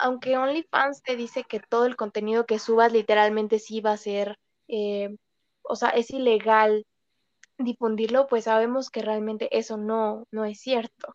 aunque 0.00 0.36
OnlyFans 0.36 1.04
te 1.04 1.14
dice 1.14 1.44
que 1.44 1.60
todo 1.60 1.86
el 1.86 1.94
contenido 1.94 2.44
que 2.44 2.58
subas 2.58 2.92
literalmente 2.92 3.60
sí 3.60 3.80
va 3.80 3.92
a 3.92 3.96
ser, 3.96 4.36
eh, 4.66 5.16
o 5.62 5.76
sea, 5.76 5.90
es 5.90 6.10
ilegal 6.10 6.84
difundirlo, 7.56 8.26
pues 8.26 8.44
sabemos 8.44 8.90
que 8.90 9.02
realmente 9.02 9.56
eso 9.56 9.76
no, 9.76 10.26
no 10.32 10.44
es 10.44 10.58
cierto. 10.58 11.14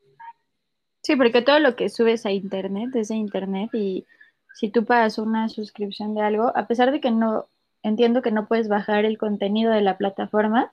Sí, 1.01 1.17
porque 1.17 1.41
todo 1.41 1.59
lo 1.59 1.75
que 1.75 1.89
subes 1.89 2.25
a 2.25 2.31
internet 2.31 2.95
es 2.95 3.09
de 3.09 3.15
internet 3.15 3.71
y 3.73 4.05
si 4.53 4.69
tú 4.69 4.85
pagas 4.85 5.17
una 5.17 5.49
suscripción 5.49 6.15
de 6.15 6.21
algo, 6.21 6.53
a 6.55 6.65
pesar 6.65 6.93
de 6.93 7.01
que 7.01 7.11
no, 7.11 7.47
entiendo 7.83 8.21
que 8.21 8.31
no 8.31 8.47
puedes 8.47 8.67
bajar 8.67 9.05
el 9.05 9.17
contenido 9.17 9.71
de 9.71 9.81
la 9.81 9.97
plataforma, 9.97 10.71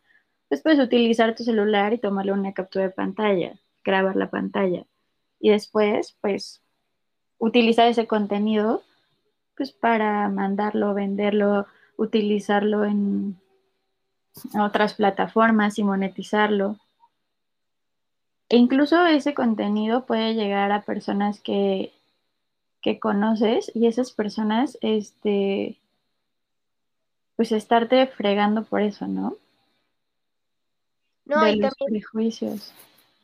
pues 0.48 0.62
puedes 0.62 0.78
utilizar 0.78 1.34
tu 1.34 1.44
celular 1.44 1.92
y 1.92 1.98
tomarle 1.98 2.32
una 2.32 2.52
captura 2.52 2.84
de 2.86 2.90
pantalla, 2.90 3.54
grabar 3.84 4.16
la 4.16 4.30
pantalla 4.30 4.84
y 5.40 5.50
después, 5.50 6.16
pues, 6.20 6.62
utilizar 7.38 7.88
ese 7.88 8.06
contenido, 8.06 8.82
pues, 9.56 9.72
para 9.72 10.28
mandarlo, 10.28 10.94
venderlo, 10.94 11.66
utilizarlo 11.96 12.84
en 12.84 13.36
otras 14.58 14.94
plataformas 14.94 15.78
y 15.78 15.84
monetizarlo. 15.84 16.76
E 18.48 18.56
incluso 18.56 19.04
ese 19.06 19.34
contenido 19.34 20.06
puede 20.06 20.34
llegar 20.34 20.70
a 20.72 20.82
personas 20.82 21.40
que, 21.40 21.92
que 22.80 23.00
conoces 23.00 23.72
y 23.74 23.86
esas 23.86 24.12
personas, 24.12 24.78
este, 24.82 25.78
pues 27.36 27.52
estarte 27.52 28.06
fregando 28.08 28.64
por 28.64 28.80
eso, 28.82 29.06
¿no? 29.06 29.36
No, 31.24 31.44
de 31.44 31.52
y 31.52 31.56
los 31.56 31.76
también 31.76 32.02
prejuicios. 32.02 32.72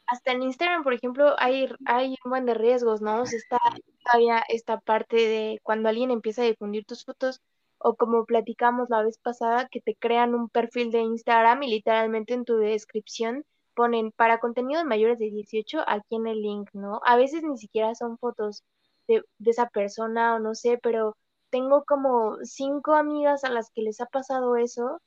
hasta 0.07 0.33
en 0.33 0.43
Instagram, 0.43 0.83
por 0.85 0.93
ejemplo, 0.95 1.35
hay, 1.39 1.69
hay 1.87 2.17
un 2.25 2.31
buen 2.31 2.47
de 2.47 2.55
riesgos, 2.55 3.01
¿no? 3.01 3.23
O 3.23 3.27
sea, 3.27 3.39
está 3.39 3.59
todavía 4.05 4.43
esta 4.49 4.81
parte 4.81 5.17
de 5.17 5.61
cuando 5.63 5.89
alguien 5.89 6.11
empieza 6.11 6.43
a 6.43 6.47
difundir 6.47 6.85
tus 6.85 7.05
fotos, 7.05 7.41
o 7.79 7.97
como 7.97 8.25
platicamos 8.27 8.91
la 8.91 9.03
vez 9.03 9.19
pasada, 9.19 9.69
que 9.71 9.81
te 9.81 9.97
crean 9.97 10.35
un 10.35 10.49
perfil 10.49 10.91
de 10.93 11.01
Instagram 11.01 11.63
y 11.65 11.71
literalmente 11.71 12.35
en 12.35 12.45
tu 12.45 12.57
descripción 12.59 13.45
ponen 13.75 14.13
para 14.13 14.39
contenido 14.39 14.81
de 14.81 14.87
mayores 14.87 15.19
de 15.19 15.31
18 15.31 15.83
aquí 15.87 16.17
en 16.17 16.27
el 16.27 16.43
link, 16.43 16.71
¿no? 16.75 17.01
A 17.05 17.17
veces 17.17 17.43
ni 17.43 17.57
siquiera 17.59 17.95
son 17.95 18.19
fotos 18.19 18.65
de, 19.09 19.25
de 19.39 19.51
esa 19.51 19.69
persona 19.71 20.35
o 20.37 20.39
no 20.39 20.55
sé, 20.55 20.79
pero 20.83 21.17
tengo 21.53 21.85
como 21.85 22.39
cinco 22.43 22.95
amigas 22.95 23.45
a 23.45 23.51
las 23.51 23.71
que 23.71 23.83
les 23.83 24.01
ha 24.01 24.07
pasado 24.07 24.57
eso 24.57 25.01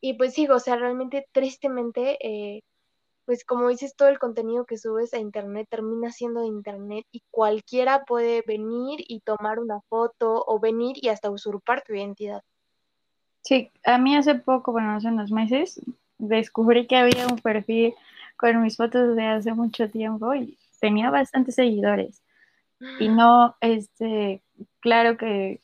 y 0.00 0.14
pues 0.14 0.34
sigo, 0.34 0.56
o 0.56 0.58
sea, 0.58 0.74
realmente 0.76 1.28
tristemente, 1.32 2.18
eh, 2.26 2.62
pues 3.26 3.44
como 3.44 3.68
dices, 3.68 3.94
todo 3.94 4.08
el 4.08 4.18
contenido 4.18 4.64
que 4.64 4.78
subes 4.78 5.14
a 5.14 5.18
internet 5.18 5.68
termina 5.70 6.10
siendo 6.10 6.40
de 6.40 6.48
internet 6.48 7.06
y 7.12 7.22
cualquiera 7.30 8.04
puede 8.04 8.42
venir 8.44 9.00
y 9.06 9.20
tomar 9.20 9.60
una 9.60 9.80
foto 9.88 10.42
o 10.44 10.58
venir 10.58 10.96
y 11.00 11.08
hasta 11.08 11.30
usurpar 11.30 11.84
tu 11.84 11.94
identidad. 11.94 12.42
Sí, 13.42 13.70
a 13.84 13.98
mí 13.98 14.16
hace 14.16 14.34
poco, 14.34 14.72
bueno, 14.72 14.92
hace 14.96 15.08
unos 15.08 15.30
meses, 15.30 15.80
descubrí 16.18 16.86
que 16.86 16.96
había 16.96 17.26
un 17.26 17.38
perfil 17.38 17.94
con 18.36 18.62
mis 18.62 18.76
fotos 18.76 19.14
de 19.14 19.26
hace 19.26 19.52
mucho 19.52 19.88
tiempo 19.90 20.34
y 20.34 20.58
tenía 20.80 21.10
bastantes 21.10 21.54
seguidores. 21.54 22.22
Y 22.98 23.08
no, 23.08 23.56
este, 23.60 24.42
claro 24.80 25.16
que 25.16 25.60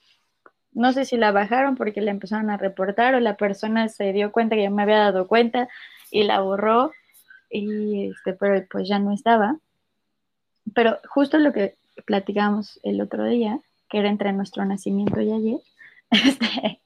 no 0.79 0.93
sé 0.93 1.05
si 1.05 1.17
la 1.17 1.33
bajaron 1.33 1.75
porque 1.75 2.01
la 2.01 2.13
empezaron 2.13 2.51
a 2.51 2.57
reportar 2.57 3.15
o 3.17 3.21
la 3.21 3.37
persona 3.37 3.89
se 3.89 4.13
dio 4.13 4.31
cuenta 4.31 4.55
que 4.55 4.63
ya 4.63 4.71
me 4.71 4.83
había 4.83 4.99
dado 4.99 5.27
cuenta 5.27 5.69
y 6.11 6.23
la 6.23 6.41
borró 6.41 6.93
y 7.51 8.11
este, 8.11 8.33
pero 8.35 8.65
pues 8.71 8.89
ya 8.89 9.01
no 9.01 9.13
estaba. 9.13 9.59
Pero 10.75 10.99
justo 11.09 11.39
lo 11.39 11.53
que 11.53 11.75
platicamos 12.05 12.79
el 12.85 13.01
otro 13.01 13.25
día, 13.25 13.59
que 13.89 13.99
era 13.99 14.09
entre 14.09 14.33
nuestro 14.33 14.65
nacimiento 14.65 15.21
y 15.21 15.33
ayer, 15.33 15.61
este, 16.11 16.81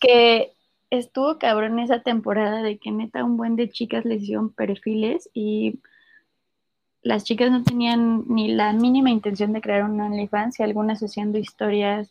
que 0.00 0.52
estuvo 0.88 1.38
cabrón 1.38 1.78
esa 1.78 2.00
temporada 2.00 2.62
de 2.62 2.78
que 2.78 2.92
neta 2.92 3.24
un 3.24 3.36
buen 3.36 3.56
de 3.56 3.68
chicas 3.68 4.06
les 4.06 4.22
hicieron 4.22 4.50
perfiles 4.50 5.28
y 5.34 5.80
las 7.02 7.24
chicas 7.24 7.50
no 7.50 7.62
tenían 7.62 8.24
ni 8.26 8.48
la 8.54 8.72
mínima 8.72 9.10
intención 9.10 9.52
de 9.52 9.60
crear 9.60 9.84
un 9.84 10.00
OnlyFans 10.00 10.58
y 10.58 10.62
algunas 10.62 11.02
haciendo 11.02 11.36
historias 11.36 12.10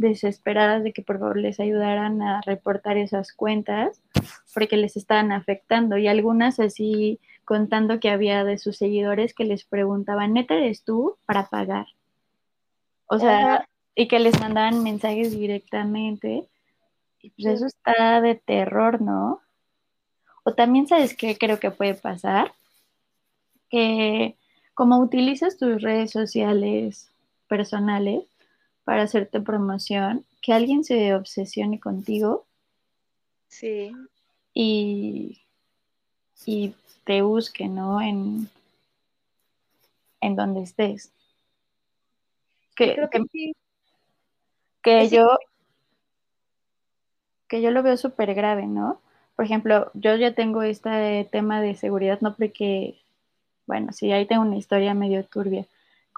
desesperadas 0.00 0.82
de 0.82 0.92
que 0.92 1.02
por 1.02 1.18
favor 1.18 1.36
les 1.36 1.60
ayudaran 1.60 2.22
a 2.22 2.40
reportar 2.40 2.96
esas 2.96 3.32
cuentas 3.32 4.00
porque 4.54 4.76
les 4.76 4.96
estaban 4.96 5.30
afectando 5.30 5.98
y 5.98 6.08
algunas 6.08 6.58
así 6.58 7.20
contando 7.44 8.00
que 8.00 8.10
había 8.10 8.44
de 8.44 8.58
sus 8.58 8.78
seguidores 8.78 9.34
que 9.34 9.44
les 9.44 9.64
preguntaban, 9.64 10.32
¿neta 10.32 10.54
eres 10.54 10.84
tú 10.84 11.16
para 11.26 11.48
pagar? 11.48 11.86
O 13.06 13.18
sea, 13.18 13.68
y 13.94 14.08
que 14.08 14.20
les 14.20 14.40
mandaban 14.40 14.82
mensajes 14.82 15.32
directamente. 15.32 16.48
Y 17.20 17.30
pues 17.30 17.56
eso 17.56 17.66
está 17.66 18.20
de 18.22 18.36
terror, 18.36 19.02
¿no? 19.02 19.40
O 20.44 20.54
también 20.54 20.86
sabes 20.86 21.14
qué 21.14 21.36
creo 21.36 21.60
que 21.60 21.70
puede 21.70 21.94
pasar, 21.94 22.52
que 23.68 24.36
como 24.72 24.98
utilizas 24.98 25.58
tus 25.58 25.82
redes 25.82 26.10
sociales 26.12 27.10
personales, 27.48 28.22
para 28.84 29.02
hacerte 29.02 29.40
promoción, 29.40 30.24
que 30.42 30.52
alguien 30.52 30.84
se 30.84 31.14
obsesione 31.14 31.78
contigo. 31.80 32.46
Sí. 33.48 33.92
Y, 34.54 35.42
y 36.46 36.74
te 37.04 37.22
busque, 37.22 37.68
¿no? 37.68 38.00
En, 38.00 38.48
en 40.20 40.36
donde 40.36 40.62
estés. 40.62 41.12
Que, 42.74 42.96
que, 44.82 45.08
yo 45.08 45.38
que 47.48 47.60
yo 47.60 47.70
lo 47.72 47.82
veo 47.82 47.96
súper 47.96 48.32
grave, 48.34 48.66
¿no? 48.66 49.00
Por 49.36 49.44
ejemplo, 49.44 49.90
yo 49.94 50.14
ya 50.16 50.34
tengo 50.34 50.62
este 50.62 51.28
tema 51.30 51.60
de 51.60 51.74
seguridad, 51.74 52.20
no 52.20 52.36
porque, 52.36 52.98
bueno, 53.66 53.92
sí, 53.92 54.12
ahí 54.12 54.26
tengo 54.26 54.42
una 54.42 54.56
historia 54.56 54.94
medio 54.94 55.24
turbia, 55.24 55.66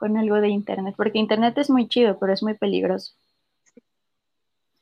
con 0.02 0.16
algo 0.16 0.40
de 0.40 0.48
internet, 0.48 0.96
porque 0.96 1.20
internet 1.20 1.56
es 1.58 1.70
muy 1.70 1.86
chido, 1.86 2.18
pero 2.18 2.32
es 2.32 2.42
muy 2.42 2.54
peligroso. 2.54 3.12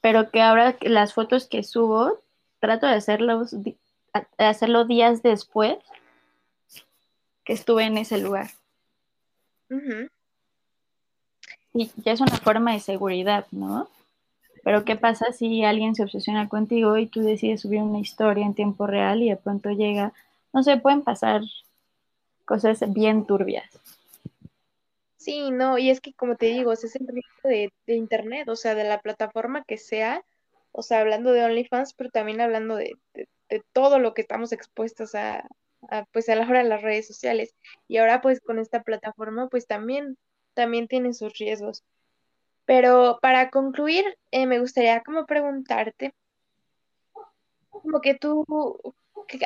Pero 0.00 0.30
que 0.30 0.40
ahora 0.40 0.78
las 0.80 1.12
fotos 1.12 1.46
que 1.46 1.62
subo, 1.62 2.20
trato 2.58 2.86
de 2.86 2.94
hacerlos, 2.94 3.50
de 3.62 3.76
hacerlo 4.38 4.86
días 4.86 5.22
después 5.22 5.76
que 7.44 7.52
estuve 7.52 7.84
en 7.84 7.98
ese 7.98 8.16
lugar. 8.16 8.48
Y 11.74 11.90
ya 11.96 12.12
es 12.12 12.22
una 12.22 12.38
forma 12.38 12.72
de 12.72 12.80
seguridad, 12.80 13.46
¿no? 13.50 13.90
Pero 14.64 14.86
¿qué 14.86 14.96
pasa 14.96 15.34
si 15.34 15.64
alguien 15.64 15.94
se 15.94 16.02
obsesiona 16.02 16.48
contigo 16.48 16.96
y 16.96 17.08
tú 17.08 17.20
decides 17.20 17.60
subir 17.60 17.82
una 17.82 17.98
historia 17.98 18.46
en 18.46 18.54
tiempo 18.54 18.86
real 18.86 19.22
y 19.22 19.28
de 19.28 19.36
pronto 19.36 19.68
llega, 19.68 20.14
no 20.54 20.62
sé, 20.62 20.78
pueden 20.78 21.02
pasar 21.02 21.42
cosas 22.46 22.82
bien 22.94 23.26
turbias. 23.26 23.68
Sí, 25.20 25.50
no, 25.50 25.76
y 25.76 25.90
es 25.90 26.00
que 26.00 26.14
como 26.14 26.36
te 26.36 26.46
digo, 26.46 26.72
es 26.72 26.82
el 26.96 27.06
riesgo 27.06 27.48
de, 27.48 27.70
de 27.86 27.94
Internet, 27.94 28.48
o 28.48 28.56
sea, 28.56 28.74
de 28.74 28.84
la 28.84 29.02
plataforma 29.02 29.64
que 29.64 29.76
sea, 29.76 30.24
o 30.72 30.82
sea, 30.82 31.00
hablando 31.00 31.32
de 31.32 31.44
OnlyFans, 31.44 31.92
pero 31.94 32.08
también 32.10 32.40
hablando 32.40 32.76
de, 32.76 32.94
de, 33.14 33.62
todo 33.74 33.98
lo 33.98 34.14
que 34.14 34.22
estamos 34.22 34.50
expuestos 34.52 35.14
a, 35.14 35.46
a, 35.90 36.06
pues 36.12 36.30
a 36.30 36.36
la 36.36 36.48
hora 36.48 36.62
de 36.62 36.70
las 36.70 36.80
redes 36.80 37.06
sociales. 37.06 37.54
Y 37.86 37.98
ahora 37.98 38.22
pues 38.22 38.40
con 38.40 38.58
esta 38.58 38.82
plataforma, 38.82 39.48
pues 39.50 39.66
también, 39.66 40.16
también 40.54 40.88
tiene 40.88 41.12
sus 41.12 41.36
riesgos. 41.36 41.84
Pero 42.64 43.18
para 43.20 43.50
concluir, 43.50 44.06
eh, 44.30 44.46
me 44.46 44.58
gustaría 44.60 45.02
como 45.02 45.26
preguntarte, 45.26 46.14
como 47.68 48.00
que 48.00 48.14
tú, 48.14 48.46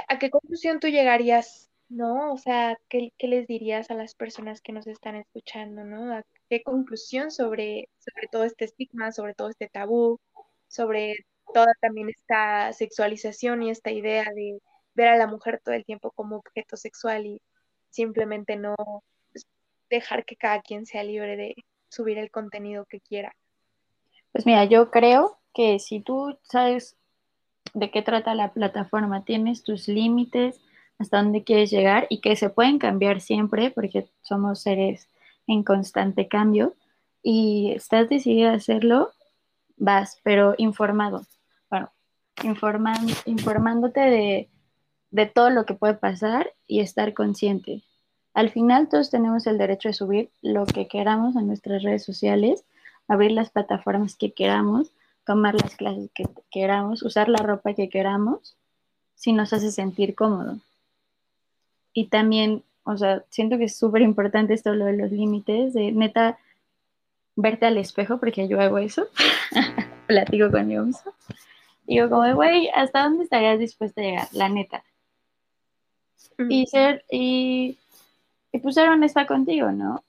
¿a 0.09 0.19
qué 0.21 0.31
conclusión 0.31 0.79
tú 0.79 0.87
llegarías 0.89 1.69
¿no? 1.95 2.33
O 2.33 2.37
sea, 2.39 2.77
¿qué, 2.89 3.13
les 3.21 3.47
dirías 3.47 3.91
a 3.91 3.95
las 3.95 4.15
personas 4.15 4.61
que 4.61 4.73
nos 4.73 4.87
están 4.87 5.17
escuchando, 5.17 5.85
¿no? 5.85 6.21
¿Qué 6.51 6.63
conclusión 6.63 7.31
sobre, 7.31 7.89
sobre 7.99 8.29
todo 8.31 8.45
este 8.45 8.65
estigma, 8.65 9.13
sobre 9.13 9.35
todo 9.35 9.49
este 9.49 9.69
tabú, 9.69 10.21
sobre 10.69 11.17
toda 11.53 11.73
también 11.81 12.09
esta 12.09 12.73
sexualización 12.73 13.63
y 13.63 13.71
esta 13.71 13.91
idea 13.93 14.25
de 14.35 14.59
ver 14.95 15.09
a 15.09 15.17
la 15.17 15.27
mujer 15.27 15.61
todo 15.65 15.75
el 15.75 15.85
tiempo 15.85 16.11
como 16.13 16.37
objeto 16.37 16.77
sexual 16.77 17.27
y 17.27 17.41
simplemente 17.91 18.57
no 18.57 18.75
pues, 19.33 19.47
dejar 19.89 20.25
que 20.25 20.37
cada 20.37 20.63
quien 20.63 20.87
sea 20.87 21.05
libre 21.05 21.37
de 21.37 21.55
subir 21.89 22.19
el 22.19 22.31
contenido 22.31 22.87
que 22.87 23.01
quiera? 23.01 23.35
Pues 24.33 24.47
mira, 24.47 24.65
yo 24.65 24.91
creo 24.91 25.39
que 25.55 25.79
si 25.79 26.01
tú 26.01 26.37
sabes 26.43 26.97
de 27.73 27.91
qué 27.91 28.03
trata 28.03 28.35
la 28.35 28.53
plataforma, 28.53 29.25
tienes 29.25 29.63
tus 29.63 29.87
límites, 29.87 30.61
hasta 30.99 31.23
dónde 31.23 31.45
quieres 31.45 31.71
llegar 31.71 32.07
y 32.09 32.21
que 32.21 32.37
se 32.37 32.51
pueden 32.51 32.79
cambiar 32.79 33.21
siempre 33.21 33.71
porque 33.71 34.09
somos 34.23 34.61
seres 34.61 35.09
en 35.47 35.63
constante 35.63 36.29
cambio 36.29 36.75
y 37.23 37.73
estás 37.75 38.09
decidida 38.09 38.53
a 38.53 38.57
hacerlo, 38.57 39.11
vas, 39.77 40.21
pero 40.23 40.55
informado. 40.59 41.27
Bueno, 41.71 41.91
informándote 43.27 44.01
de, 44.01 44.49
de 45.11 45.27
todo 45.27 45.51
lo 45.51 45.65
que 45.65 45.75
puede 45.75 45.95
pasar 45.95 46.53
y 46.67 46.81
estar 46.81 47.15
consciente. 47.15 47.83
Al 48.35 48.51
final 48.51 48.89
todos 48.89 49.11
tenemos 49.11 49.47
el 49.47 49.59
derecho 49.59 49.89
de 49.89 49.95
subir 49.95 50.31
lo 50.43 50.67
que 50.67 50.89
queramos 50.89 51.37
en 51.37 51.47
nuestras 51.47 51.83
redes 51.83 52.05
sociales, 52.05 52.65
abrir 53.07 53.33
las 53.33 53.51
plataformas 53.51 54.17
que 54.17 54.33
queramos, 54.33 54.91
tomar 55.25 55.55
las 55.55 55.77
clases 55.77 56.11
que 56.15 56.25
queramos, 56.51 57.03
usar 57.03 57.29
la 57.29 57.39
ropa 57.39 57.75
que 57.75 57.89
queramos, 57.89 58.57
si 59.15 59.33
nos 59.33 59.53
hace 59.53 59.71
sentir 59.71 60.15
cómodo. 60.15 60.59
Y 61.95 62.09
también, 62.09 62.65
o 62.83 62.99
sea, 62.99 63.25
siento 63.31 63.57
que 63.57 63.65
es 63.65 63.77
súper 63.77 64.03
importante 64.03 64.53
esto 64.53 64.75
lo 64.75 64.85
de 64.85 64.97
los 64.97 65.11
límites, 65.13 65.73
de 65.73 65.93
neta 65.93 66.39
verte 67.37 67.67
al 67.67 67.79
espejo, 67.79 68.19
porque 68.19 68.49
yo 68.49 68.61
hago 68.61 68.79
eso, 68.79 69.07
platico 70.07 70.51
conmigo 70.51 70.85
mismo. 70.85 71.13
Digo 71.87 72.11
como, 72.11 72.35
güey, 72.35 72.69
¿hasta 72.75 73.05
dónde 73.05 73.25
estarías 73.25 73.59
dispuesta 73.59 74.01
a 74.01 74.05
llegar? 74.05 74.29
La 74.33 74.49
neta. 74.49 74.85
Y 76.49 76.67
ser, 76.67 77.05
y, 77.11 77.79
y 78.51 78.59
pues 78.59 78.75
ser 78.75 78.89
honesta 78.89 79.27
contigo, 79.27 79.71
¿no? 79.71 80.03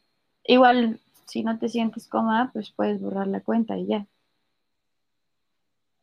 Igual, 0.44 1.00
si 1.26 1.44
no 1.44 1.60
te 1.60 1.70
sientes 1.70 2.08
cómoda, 2.08 2.50
pues 2.52 2.72
puedes 2.72 3.00
borrar 3.00 3.28
la 3.28 3.42
cuenta 3.42 3.78
y 3.78 3.86
ya. 3.86 4.06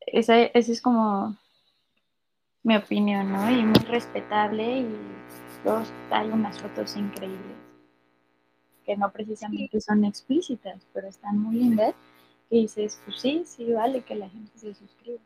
Esa, 0.00 0.38
esa 0.42 0.72
es 0.72 0.80
como 0.80 1.36
mi 2.62 2.76
opinión, 2.76 3.32
¿no? 3.32 3.50
Y 3.50 3.64
muy 3.64 3.80
respetable 3.80 4.80
y 4.80 5.21
dos, 5.64 5.92
hay 6.10 6.28
unas 6.28 6.60
fotos 6.60 6.96
increíbles 6.96 7.56
que 8.84 8.96
no 8.96 9.10
precisamente 9.12 9.80
son 9.80 10.04
explícitas, 10.04 10.86
pero 10.92 11.08
están 11.08 11.38
muy 11.38 11.56
lindas. 11.56 11.94
Y 12.50 12.62
dices, 12.62 13.00
pues 13.04 13.20
sí, 13.20 13.42
sí, 13.46 13.72
vale 13.72 14.02
que 14.02 14.14
la 14.14 14.28
gente 14.28 14.50
se 14.58 14.74
suscriba. 14.74 15.20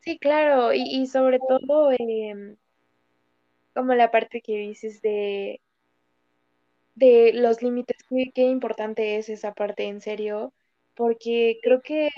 Sí, 0.00 0.18
claro, 0.18 0.72
y, 0.72 1.06
sobre 1.06 1.38
todo, 1.38 1.90
em, 1.98 2.56
como 3.74 3.94
la 3.94 4.10
parte 4.10 4.40
que 4.40 4.56
dices 4.56 5.02
de, 5.02 5.60
de 6.94 7.32
los 7.34 7.62
límites, 7.62 7.98
qué, 8.08 8.30
qué 8.34 8.42
importante 8.42 9.18
es 9.18 9.28
esa 9.28 9.52
parte, 9.52 9.84
en 9.84 10.00
serio, 10.00 10.54
porque 10.94 11.58
creo 11.62 11.82
que 11.82 12.08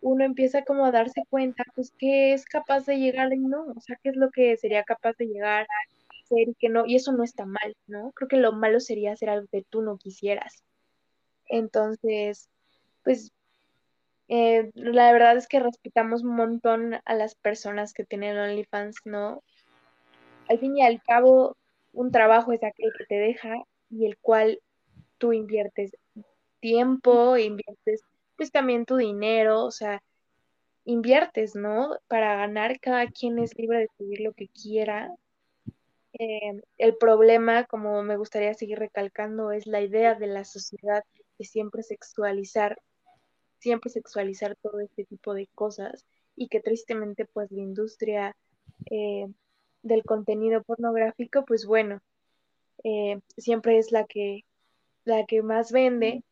uno 0.00 0.24
empieza 0.24 0.62
como 0.62 0.84
a 0.84 0.92
darse 0.92 1.22
cuenta, 1.28 1.64
pues, 1.74 1.92
qué 1.98 2.32
es 2.32 2.44
capaz 2.44 2.86
de 2.86 2.98
llegar 2.98 3.32
y 3.32 3.38
no, 3.38 3.66
o 3.76 3.80
sea, 3.80 3.96
qué 4.02 4.10
es 4.10 4.16
lo 4.16 4.30
que 4.30 4.56
sería 4.56 4.84
capaz 4.84 5.16
de 5.16 5.26
llegar 5.26 5.62
a 5.62 6.26
ser 6.28 6.48
y 6.48 6.54
que 6.54 6.68
no, 6.68 6.86
y 6.86 6.96
eso 6.96 7.12
no 7.12 7.24
está 7.24 7.46
mal, 7.46 7.76
¿no? 7.86 8.12
Creo 8.12 8.28
que 8.28 8.36
lo 8.36 8.52
malo 8.52 8.80
sería 8.80 9.12
hacer 9.12 9.30
algo 9.30 9.48
que 9.50 9.64
tú 9.68 9.82
no 9.82 9.96
quisieras. 9.98 10.62
Entonces, 11.46 12.48
pues, 13.04 13.32
eh, 14.28 14.70
la 14.74 15.12
verdad 15.12 15.36
es 15.36 15.48
que 15.48 15.60
respetamos 15.60 16.22
un 16.22 16.36
montón 16.36 16.96
a 17.04 17.14
las 17.14 17.34
personas 17.34 17.94
que 17.94 18.04
tienen 18.04 18.38
OnlyFans, 18.38 18.96
¿no? 19.04 19.42
Al 20.48 20.58
fin 20.58 20.76
y 20.76 20.82
al 20.82 21.02
cabo, 21.02 21.56
un 21.92 22.12
trabajo 22.12 22.52
es 22.52 22.62
aquel 22.62 22.92
que 22.96 23.04
te 23.06 23.16
deja 23.16 23.56
y 23.90 24.06
el 24.06 24.18
cual 24.18 24.60
tú 25.16 25.32
inviertes 25.32 25.96
tiempo, 26.60 27.36
inviertes 27.36 28.02
pues 28.38 28.52
también 28.52 28.86
tu 28.86 28.96
dinero, 28.96 29.64
o 29.64 29.70
sea, 29.72 30.02
inviertes, 30.84 31.56
¿no? 31.56 31.98
Para 32.06 32.36
ganar, 32.36 32.80
cada 32.80 33.08
quien 33.08 33.38
es 33.40 33.58
libre 33.58 33.80
de 33.80 33.88
subir 33.98 34.20
lo 34.20 34.32
que 34.32 34.48
quiera. 34.48 35.12
Eh, 36.12 36.62
el 36.78 36.96
problema, 36.96 37.64
como 37.64 38.02
me 38.04 38.16
gustaría 38.16 38.54
seguir 38.54 38.78
recalcando, 38.78 39.50
es 39.50 39.66
la 39.66 39.82
idea 39.82 40.14
de 40.14 40.28
la 40.28 40.44
sociedad 40.44 41.02
de 41.38 41.44
siempre 41.44 41.82
sexualizar, 41.82 42.80
siempre 43.58 43.90
sexualizar 43.90 44.56
todo 44.62 44.80
este 44.80 45.04
tipo 45.04 45.34
de 45.34 45.48
cosas 45.54 46.06
y 46.36 46.46
que 46.48 46.60
tristemente 46.60 47.26
pues 47.26 47.50
la 47.50 47.60
industria 47.60 48.36
eh, 48.88 49.26
del 49.82 50.04
contenido 50.04 50.62
pornográfico, 50.62 51.44
pues 51.44 51.66
bueno, 51.66 52.00
eh, 52.84 53.20
siempre 53.36 53.78
es 53.78 53.90
la 53.90 54.04
que, 54.06 54.44
la 55.04 55.26
que 55.26 55.42
más 55.42 55.72
vende 55.72 56.22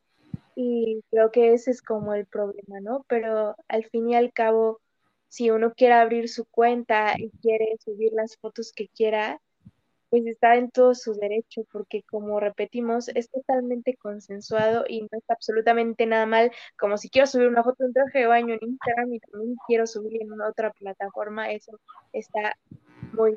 y 0.56 1.02
creo 1.10 1.30
que 1.30 1.52
ese 1.52 1.70
es 1.70 1.82
como 1.82 2.14
el 2.14 2.26
problema, 2.26 2.80
¿no? 2.80 3.04
Pero 3.08 3.54
al 3.68 3.84
fin 3.84 4.08
y 4.08 4.16
al 4.16 4.32
cabo, 4.32 4.80
si 5.28 5.50
uno 5.50 5.74
quiere 5.74 5.94
abrir 5.94 6.30
su 6.30 6.46
cuenta 6.46 7.14
y 7.18 7.30
quiere 7.42 7.76
subir 7.84 8.12
las 8.14 8.38
fotos 8.38 8.72
que 8.74 8.88
quiera, 8.88 9.38
pues 10.08 10.26
está 10.26 10.56
en 10.56 10.70
todo 10.70 10.94
su 10.94 11.12
derecho, 11.14 11.64
porque 11.70 12.02
como 12.04 12.40
repetimos, 12.40 13.08
es 13.08 13.28
totalmente 13.30 13.96
consensuado 13.96 14.84
y 14.88 15.02
no 15.02 15.08
está 15.12 15.34
absolutamente 15.34 16.06
nada 16.06 16.24
mal, 16.24 16.50
como 16.78 16.96
si 16.96 17.10
quiero 17.10 17.26
subir 17.26 17.48
una 17.48 17.62
foto 17.62 17.84
en 17.84 17.92
traje 17.92 18.20
de 18.20 18.26
baño 18.26 18.54
en 18.54 18.68
Instagram 18.70 19.12
y 19.12 19.20
también 19.20 19.56
quiero 19.66 19.86
subir 19.86 20.22
en 20.22 20.40
otra 20.40 20.70
plataforma, 20.72 21.50
eso 21.50 21.78
está 22.14 22.56
muy. 23.12 23.36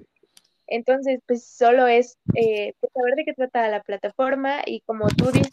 Entonces, 0.67 1.19
pues 1.27 1.45
solo 1.45 1.87
es 1.87 2.17
eh, 2.35 2.75
pues, 2.79 2.93
saber 2.93 3.15
de 3.15 3.25
qué 3.25 3.33
trata 3.33 3.67
la 3.67 3.81
plataforma 3.81 4.61
y 4.65 4.81
como 4.81 5.07
tú 5.09 5.31
dices, 5.31 5.49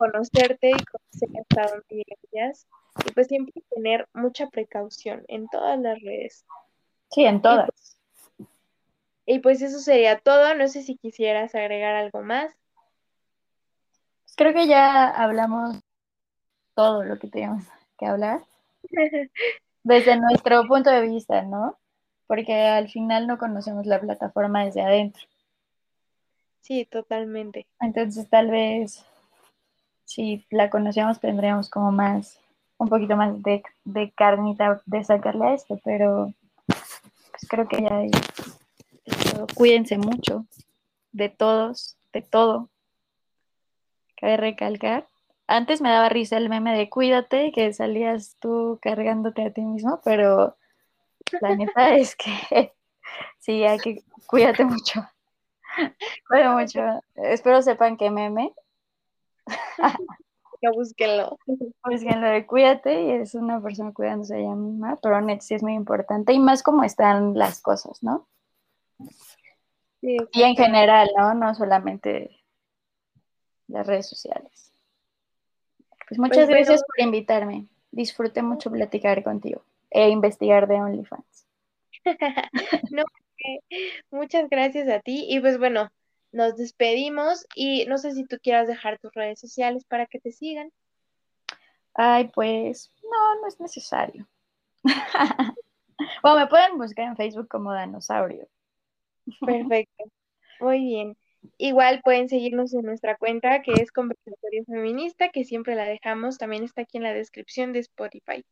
conocerte 0.00 0.70
y 0.70 0.84
conocer 0.84 1.28
hasta 1.40 1.74
dónde 1.74 2.04
llegas 2.32 2.66
y 3.06 3.12
pues 3.12 3.26
siempre 3.26 3.62
tener 3.74 4.08
mucha 4.14 4.48
precaución 4.48 5.22
en 5.28 5.46
todas 5.48 5.78
las 5.78 6.00
redes. 6.00 6.46
Sí, 7.10 7.24
en 7.24 7.42
todas. 7.42 7.98
Y 9.26 9.40
pues, 9.40 9.60
eso 9.62 9.78
sería 9.78 10.18
todo. 10.18 10.54
No 10.54 10.66
sé 10.68 10.82
si 10.82 10.96
quisieras 10.96 11.54
agregar 11.54 11.94
algo 11.94 12.22
más. 12.22 12.52
Pues 14.24 14.34
creo 14.36 14.54
que 14.54 14.66
ya 14.66 15.08
hablamos 15.08 15.78
todo 16.74 17.04
lo 17.04 17.18
que 17.18 17.28
teníamos 17.28 17.64
que 17.98 18.06
hablar. 18.06 18.40
Desde 19.82 20.16
nuestro 20.16 20.66
punto 20.66 20.90
de 20.90 21.02
vista, 21.02 21.42
¿no? 21.42 21.78
Porque 22.26 22.54
al 22.54 22.88
final 22.88 23.26
no 23.26 23.38
conocemos 23.38 23.86
la 23.86 24.00
plataforma 24.00 24.64
desde 24.64 24.82
adentro. 24.82 25.22
Sí, 26.60 26.84
totalmente. 26.84 27.66
Entonces 27.80 28.28
tal 28.28 28.50
vez 28.50 29.04
si 30.10 30.44
la 30.50 30.70
conocíamos 30.70 31.20
tendríamos 31.20 31.70
como 31.70 31.92
más, 31.92 32.40
un 32.78 32.88
poquito 32.88 33.14
más 33.16 33.40
de, 33.44 33.62
de 33.84 34.10
carnita 34.10 34.82
de 34.84 35.04
sacarle 35.04 35.46
a 35.46 35.54
esto, 35.54 35.78
pero 35.84 36.34
pues 36.66 37.46
creo 37.48 37.68
que 37.68 37.80
ya 37.80 37.96
hay, 37.96 38.10
cuídense 39.54 39.98
mucho 39.98 40.46
de 41.12 41.28
todos, 41.28 41.96
de 42.12 42.22
todo. 42.22 42.68
Cabe 44.16 44.36
recalcar. 44.36 45.06
Antes 45.46 45.80
me 45.80 45.90
daba 45.90 46.08
risa 46.08 46.38
el 46.38 46.48
meme 46.48 46.76
de 46.76 46.90
cuídate, 46.90 47.52
que 47.52 47.72
salías 47.72 48.34
tú 48.40 48.80
cargándote 48.82 49.44
a 49.44 49.52
ti 49.52 49.60
mismo, 49.60 50.00
pero 50.04 50.56
la 51.40 51.54
neta 51.54 51.94
es 51.94 52.16
que 52.16 52.72
sí, 53.38 53.62
hay 53.62 53.78
que 53.78 54.02
cuídate 54.26 54.64
mucho. 54.64 55.08
Cuídate 56.28 56.48
mucho. 56.48 57.04
Espero 57.14 57.62
sepan 57.62 57.96
que 57.96 58.10
meme 58.10 58.52
ya 60.62 60.70
búsquenlo. 60.70 61.38
Búsquenlo 61.84 62.28
de 62.28 62.46
cuídate 62.46 63.02
y 63.02 63.10
es 63.12 63.34
una 63.34 63.62
persona 63.62 63.92
cuidándose 63.92 64.34
a 64.34 64.38
ella 64.38 64.54
misma, 64.54 64.98
pero 65.02 65.20
net 65.20 65.40
sí 65.40 65.54
es 65.54 65.62
muy 65.62 65.74
importante 65.74 66.32
y 66.32 66.38
más 66.38 66.62
como 66.62 66.84
están 66.84 67.34
las 67.34 67.60
cosas, 67.60 68.02
¿no? 68.02 68.28
y 70.02 70.42
en 70.42 70.56
general, 70.56 71.10
¿no? 71.16 71.34
No 71.34 71.54
solamente 71.54 72.40
las 73.68 73.86
redes 73.86 74.08
sociales. 74.08 74.72
Pues 76.08 76.18
muchas 76.18 76.46
pues 76.46 76.48
gracias 76.48 76.82
por 76.84 77.04
invitarme. 77.04 77.66
Disfruté 77.90 78.42
mucho 78.42 78.70
platicar 78.70 79.22
contigo 79.22 79.62
e 79.90 80.08
investigar 80.08 80.66
de 80.66 80.76
OnlyFans. 80.76 81.46
no, 82.90 83.04
muchas 84.10 84.48
gracias 84.48 84.88
a 84.88 85.00
ti 85.00 85.26
y 85.28 85.40
pues 85.40 85.58
bueno, 85.58 85.90
nos 86.32 86.56
despedimos 86.56 87.46
y 87.54 87.86
no 87.86 87.98
sé 87.98 88.12
si 88.12 88.24
tú 88.24 88.38
quieras 88.42 88.68
dejar 88.68 88.98
tus 88.98 89.12
redes 89.12 89.40
sociales 89.40 89.84
para 89.84 90.06
que 90.06 90.20
te 90.20 90.32
sigan. 90.32 90.72
Ay, 91.94 92.30
pues 92.34 92.92
no, 93.02 93.40
no 93.40 93.48
es 93.48 93.60
necesario. 93.60 94.28
bueno, 96.22 96.38
me 96.38 96.46
pueden 96.46 96.78
buscar 96.78 97.06
en 97.06 97.16
Facebook 97.16 97.48
como 97.48 97.72
Danosaurio. 97.72 98.48
Perfecto. 99.40 100.04
Muy 100.60 100.80
bien. 100.80 101.16
Igual 101.56 102.02
pueden 102.04 102.28
seguirnos 102.28 102.74
en 102.74 102.82
nuestra 102.82 103.16
cuenta 103.16 103.62
que 103.62 103.72
es 103.72 103.90
Conversatorio 103.90 104.64
Feminista, 104.66 105.30
que 105.30 105.44
siempre 105.44 105.74
la 105.74 105.84
dejamos, 105.84 106.36
también 106.36 106.64
está 106.64 106.82
aquí 106.82 106.98
en 106.98 107.04
la 107.04 107.14
descripción 107.14 107.72
de 107.72 107.78
Spotify. 107.80 108.44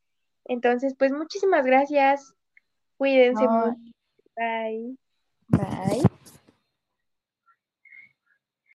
Entonces, 0.47 0.95
pues 0.99 1.13
muchísimas 1.13 1.65
gracias. 1.67 2.33
Cuídense 2.97 3.47
mucho. 3.47 3.77
Bye. 4.37 4.97
Bye. 5.49 6.18